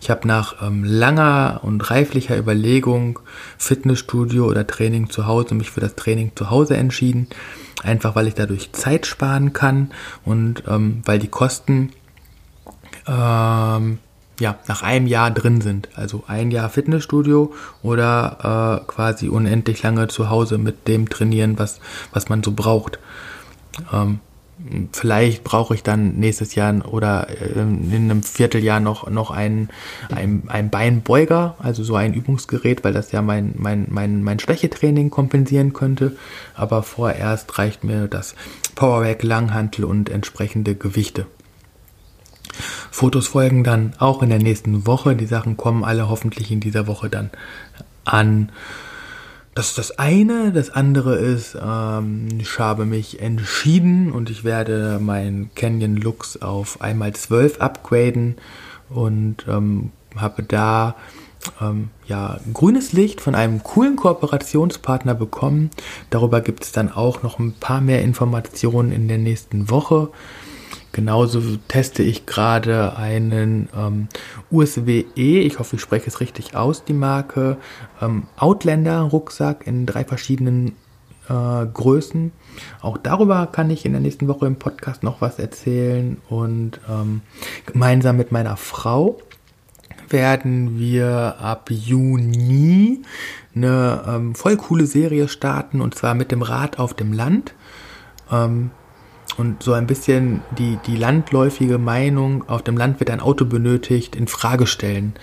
Ich 0.00 0.10
habe 0.10 0.26
nach 0.26 0.62
ähm, 0.62 0.84
langer 0.84 1.60
und 1.62 1.90
reiflicher 1.90 2.38
Überlegung 2.38 3.18
Fitnessstudio 3.56 4.46
oder 4.46 4.66
Training 4.66 5.10
zu 5.10 5.26
Hause 5.26 5.54
mich 5.54 5.70
für 5.70 5.80
das 5.80 5.96
Training 5.96 6.32
zu 6.34 6.50
Hause 6.50 6.76
entschieden. 6.76 7.28
Einfach 7.82 8.16
weil 8.16 8.26
ich 8.26 8.34
dadurch 8.34 8.72
Zeit 8.72 9.06
sparen 9.06 9.52
kann 9.52 9.90
und 10.24 10.64
ähm, 10.68 11.02
weil 11.04 11.18
die 11.18 11.28
Kosten 11.28 11.90
ähm, 13.06 13.98
ja, 14.40 14.56
nach 14.68 14.82
einem 14.82 15.06
Jahr 15.06 15.30
drin 15.30 15.60
sind. 15.60 15.88
Also 15.94 16.24
ein 16.26 16.50
Jahr 16.50 16.70
Fitnessstudio 16.70 17.54
oder 17.82 18.82
äh, 18.82 18.86
quasi 18.86 19.28
unendlich 19.28 19.82
lange 19.82 20.08
zu 20.08 20.30
Hause 20.30 20.58
mit 20.58 20.86
dem 20.86 21.08
trainieren, 21.08 21.58
was, 21.58 21.80
was 22.12 22.28
man 22.28 22.42
so 22.42 22.52
braucht. 22.52 22.98
Ähm, 23.92 24.20
vielleicht 24.92 25.44
brauche 25.44 25.74
ich 25.74 25.82
dann 25.82 26.16
nächstes 26.16 26.54
Jahr 26.54 26.92
oder 26.92 27.28
in 27.28 27.92
einem 27.92 28.22
Vierteljahr 28.22 28.80
noch, 28.80 29.08
noch 29.08 29.30
einen, 29.30 29.68
einen, 30.10 30.48
einen 30.48 30.70
Beinbeuger, 30.70 31.56
also 31.58 31.84
so 31.84 31.94
ein 31.94 32.12
Übungsgerät, 32.12 32.84
weil 32.84 32.92
das 32.92 33.12
ja 33.12 33.22
mein, 33.22 33.54
mein, 33.56 33.86
mein, 33.88 34.22
mein 34.22 34.38
Schwächetraining 34.38 35.10
kompensieren 35.10 35.72
könnte. 35.72 36.16
Aber 36.54 36.82
vorerst 36.82 37.58
reicht 37.58 37.84
mir 37.84 38.08
das 38.08 38.34
Powerrack, 38.74 39.22
Langhantel 39.22 39.84
und 39.84 40.10
entsprechende 40.10 40.74
Gewichte. 40.74 41.26
Fotos 42.90 43.28
folgen 43.28 43.62
dann 43.62 43.92
auch 43.98 44.22
in 44.22 44.30
der 44.30 44.40
nächsten 44.40 44.86
Woche. 44.86 45.14
Die 45.14 45.26
Sachen 45.26 45.56
kommen 45.56 45.84
alle 45.84 46.08
hoffentlich 46.08 46.50
in 46.50 46.60
dieser 46.60 46.86
Woche 46.86 47.08
dann 47.08 47.30
an. 48.04 48.50
Das 49.58 49.70
ist 49.70 49.78
das 49.78 49.98
eine. 49.98 50.52
Das 50.52 50.70
andere 50.70 51.16
ist, 51.16 51.58
ähm, 51.60 52.28
ich 52.38 52.60
habe 52.60 52.84
mich 52.84 53.20
entschieden 53.20 54.12
und 54.12 54.30
ich 54.30 54.44
werde 54.44 55.00
meinen 55.02 55.50
Canyon 55.56 55.96
Lux 55.96 56.40
auf 56.40 56.80
einmal 56.80 57.12
12 57.12 57.60
upgraden 57.60 58.36
und 58.88 59.46
ähm, 59.48 59.90
habe 60.14 60.44
da 60.44 60.94
ähm, 61.60 61.90
ja, 62.06 62.38
grünes 62.54 62.92
Licht 62.92 63.20
von 63.20 63.34
einem 63.34 63.64
coolen 63.64 63.96
Kooperationspartner 63.96 65.16
bekommen. 65.16 65.70
Darüber 66.10 66.40
gibt 66.40 66.62
es 66.62 66.70
dann 66.70 66.92
auch 66.92 67.24
noch 67.24 67.40
ein 67.40 67.54
paar 67.54 67.80
mehr 67.80 68.02
Informationen 68.02 68.92
in 68.92 69.08
der 69.08 69.18
nächsten 69.18 69.70
Woche. 69.70 70.10
Genauso 70.92 71.40
teste 71.68 72.02
ich 72.02 72.26
gerade 72.26 72.96
einen 72.96 73.68
ähm, 73.76 74.08
USWE, 74.50 75.04
ich 75.16 75.58
hoffe, 75.58 75.76
ich 75.76 75.82
spreche 75.82 76.08
es 76.08 76.20
richtig 76.20 76.56
aus, 76.56 76.84
die 76.84 76.94
Marke, 76.94 77.58
ähm, 78.00 78.24
Outlander 78.36 79.02
Rucksack 79.02 79.66
in 79.66 79.84
drei 79.84 80.04
verschiedenen 80.04 80.72
äh, 81.28 81.66
Größen. 81.66 82.32
Auch 82.80 82.96
darüber 82.96 83.46
kann 83.46 83.70
ich 83.70 83.84
in 83.84 83.92
der 83.92 84.00
nächsten 84.00 84.28
Woche 84.28 84.46
im 84.46 84.56
Podcast 84.56 85.02
noch 85.02 85.20
was 85.20 85.38
erzählen 85.38 86.16
und 86.28 86.80
ähm, 86.88 87.20
gemeinsam 87.66 88.16
mit 88.16 88.32
meiner 88.32 88.56
Frau 88.56 89.18
werden 90.08 90.78
wir 90.78 91.36
ab 91.38 91.70
Juni 91.70 93.02
eine 93.54 94.04
ähm, 94.08 94.34
voll 94.34 94.56
coole 94.56 94.86
Serie 94.86 95.28
starten 95.28 95.80
und 95.80 95.94
zwar 95.94 96.14
mit 96.14 96.32
dem 96.32 96.42
Rad 96.42 96.78
auf 96.78 96.94
dem 96.94 97.12
Land. 97.12 97.54
Ähm, 98.30 98.70
und 99.38 99.62
so 99.62 99.72
ein 99.72 99.86
bisschen 99.86 100.42
die, 100.58 100.78
die 100.86 100.96
landläufige 100.96 101.78
Meinung, 101.78 102.48
auf 102.48 102.62
dem 102.62 102.76
Land 102.76 103.00
wird 103.00 103.10
ein 103.10 103.20
Auto 103.20 103.44
benötigt, 103.44 104.16
in 104.16 104.26
Frage 104.26 104.66
stellen. 104.66 105.14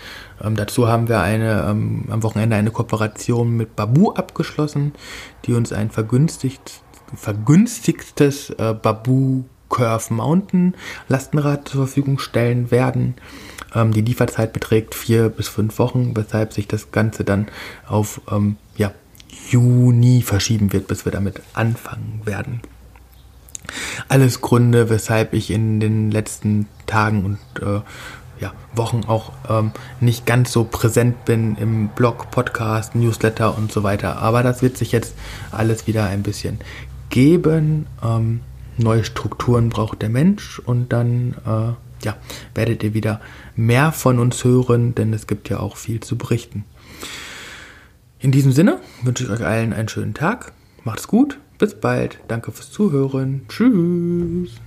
Ähm, 0.41 0.55
dazu 0.55 0.87
haben 0.87 1.09
wir 1.09 1.21
eine, 1.21 1.67
ähm, 1.69 2.05
am 2.09 2.23
Wochenende 2.23 2.55
eine 2.55 2.71
Kooperation 2.71 3.55
mit 3.55 3.75
Babu 3.75 4.11
abgeschlossen, 4.11 4.93
die 5.45 5.53
uns 5.53 5.73
ein 5.73 5.91
vergünstigt, 5.91 6.81
vergünstigtes 7.13 8.51
äh, 8.51 8.73
Babu 8.73 9.43
Curve 9.69 10.13
Mountain 10.13 10.75
Lastenrad 11.09 11.67
zur 11.67 11.85
Verfügung 11.85 12.17
stellen 12.17 12.71
werden. 12.71 13.15
Ähm, 13.73 13.91
die 13.91 14.01
Lieferzeit 14.01 14.53
beträgt 14.53 14.95
vier 14.95 15.27
bis 15.27 15.49
fünf 15.49 15.77
Wochen, 15.77 16.15
weshalb 16.15 16.53
sich 16.53 16.67
das 16.67 16.91
Ganze 16.91 17.25
dann 17.25 17.47
auf 17.85 18.21
ähm, 18.31 18.55
ja, 18.77 18.93
Juni 19.49 20.21
verschieben 20.21 20.71
wird, 20.71 20.87
bis 20.87 21.03
wir 21.03 21.11
damit 21.11 21.41
anfangen 21.53 22.21
werden. 22.23 22.61
Alles 24.07 24.41
Gründe, 24.41 24.89
weshalb 24.89 25.33
ich 25.33 25.51
in 25.51 25.79
den 25.79 26.11
letzten 26.11 26.67
Tagen 26.85 27.25
und 27.25 27.37
äh, 27.61 27.81
ja, 28.39 28.53
Wochen 28.73 29.03
auch 29.07 29.31
ähm, 29.49 29.71
nicht 29.99 30.25
ganz 30.25 30.51
so 30.51 30.65
präsent 30.65 31.25
bin 31.25 31.55
im 31.55 31.87
Blog, 31.89 32.31
Podcast, 32.31 32.95
Newsletter 32.95 33.57
und 33.57 33.71
so 33.71 33.83
weiter. 33.83 34.17
Aber 34.17 34.43
das 34.43 34.61
wird 34.61 34.77
sich 34.77 34.91
jetzt 34.91 35.15
alles 35.51 35.87
wieder 35.87 36.05
ein 36.05 36.23
bisschen 36.23 36.59
geben. 37.09 37.87
Ähm, 38.03 38.41
neue 38.77 39.03
Strukturen 39.05 39.69
braucht 39.69 40.01
der 40.01 40.09
Mensch 40.09 40.59
und 40.59 40.91
dann 40.91 41.35
äh, 41.45 42.05
ja, 42.05 42.17
werdet 42.53 42.83
ihr 42.83 42.93
wieder 42.93 43.21
mehr 43.55 43.91
von 43.91 44.19
uns 44.19 44.43
hören, 44.43 44.95
denn 44.95 45.13
es 45.13 45.27
gibt 45.27 45.49
ja 45.49 45.59
auch 45.59 45.77
viel 45.77 46.01
zu 46.01 46.17
berichten. 46.17 46.65
In 48.19 48.31
diesem 48.31 48.51
Sinne 48.51 48.79
wünsche 49.01 49.23
ich 49.23 49.29
euch 49.29 49.45
allen 49.45 49.71
einen 49.71 49.87
schönen 49.87 50.13
Tag. 50.13 50.51
Macht's 50.83 51.07
gut 51.07 51.39
bis 51.57 51.75
bald. 51.75 52.19
Danke 52.27 52.51
fürs 52.51 52.71
Zuhören. 52.71 53.41
Tschüss. 53.47 54.59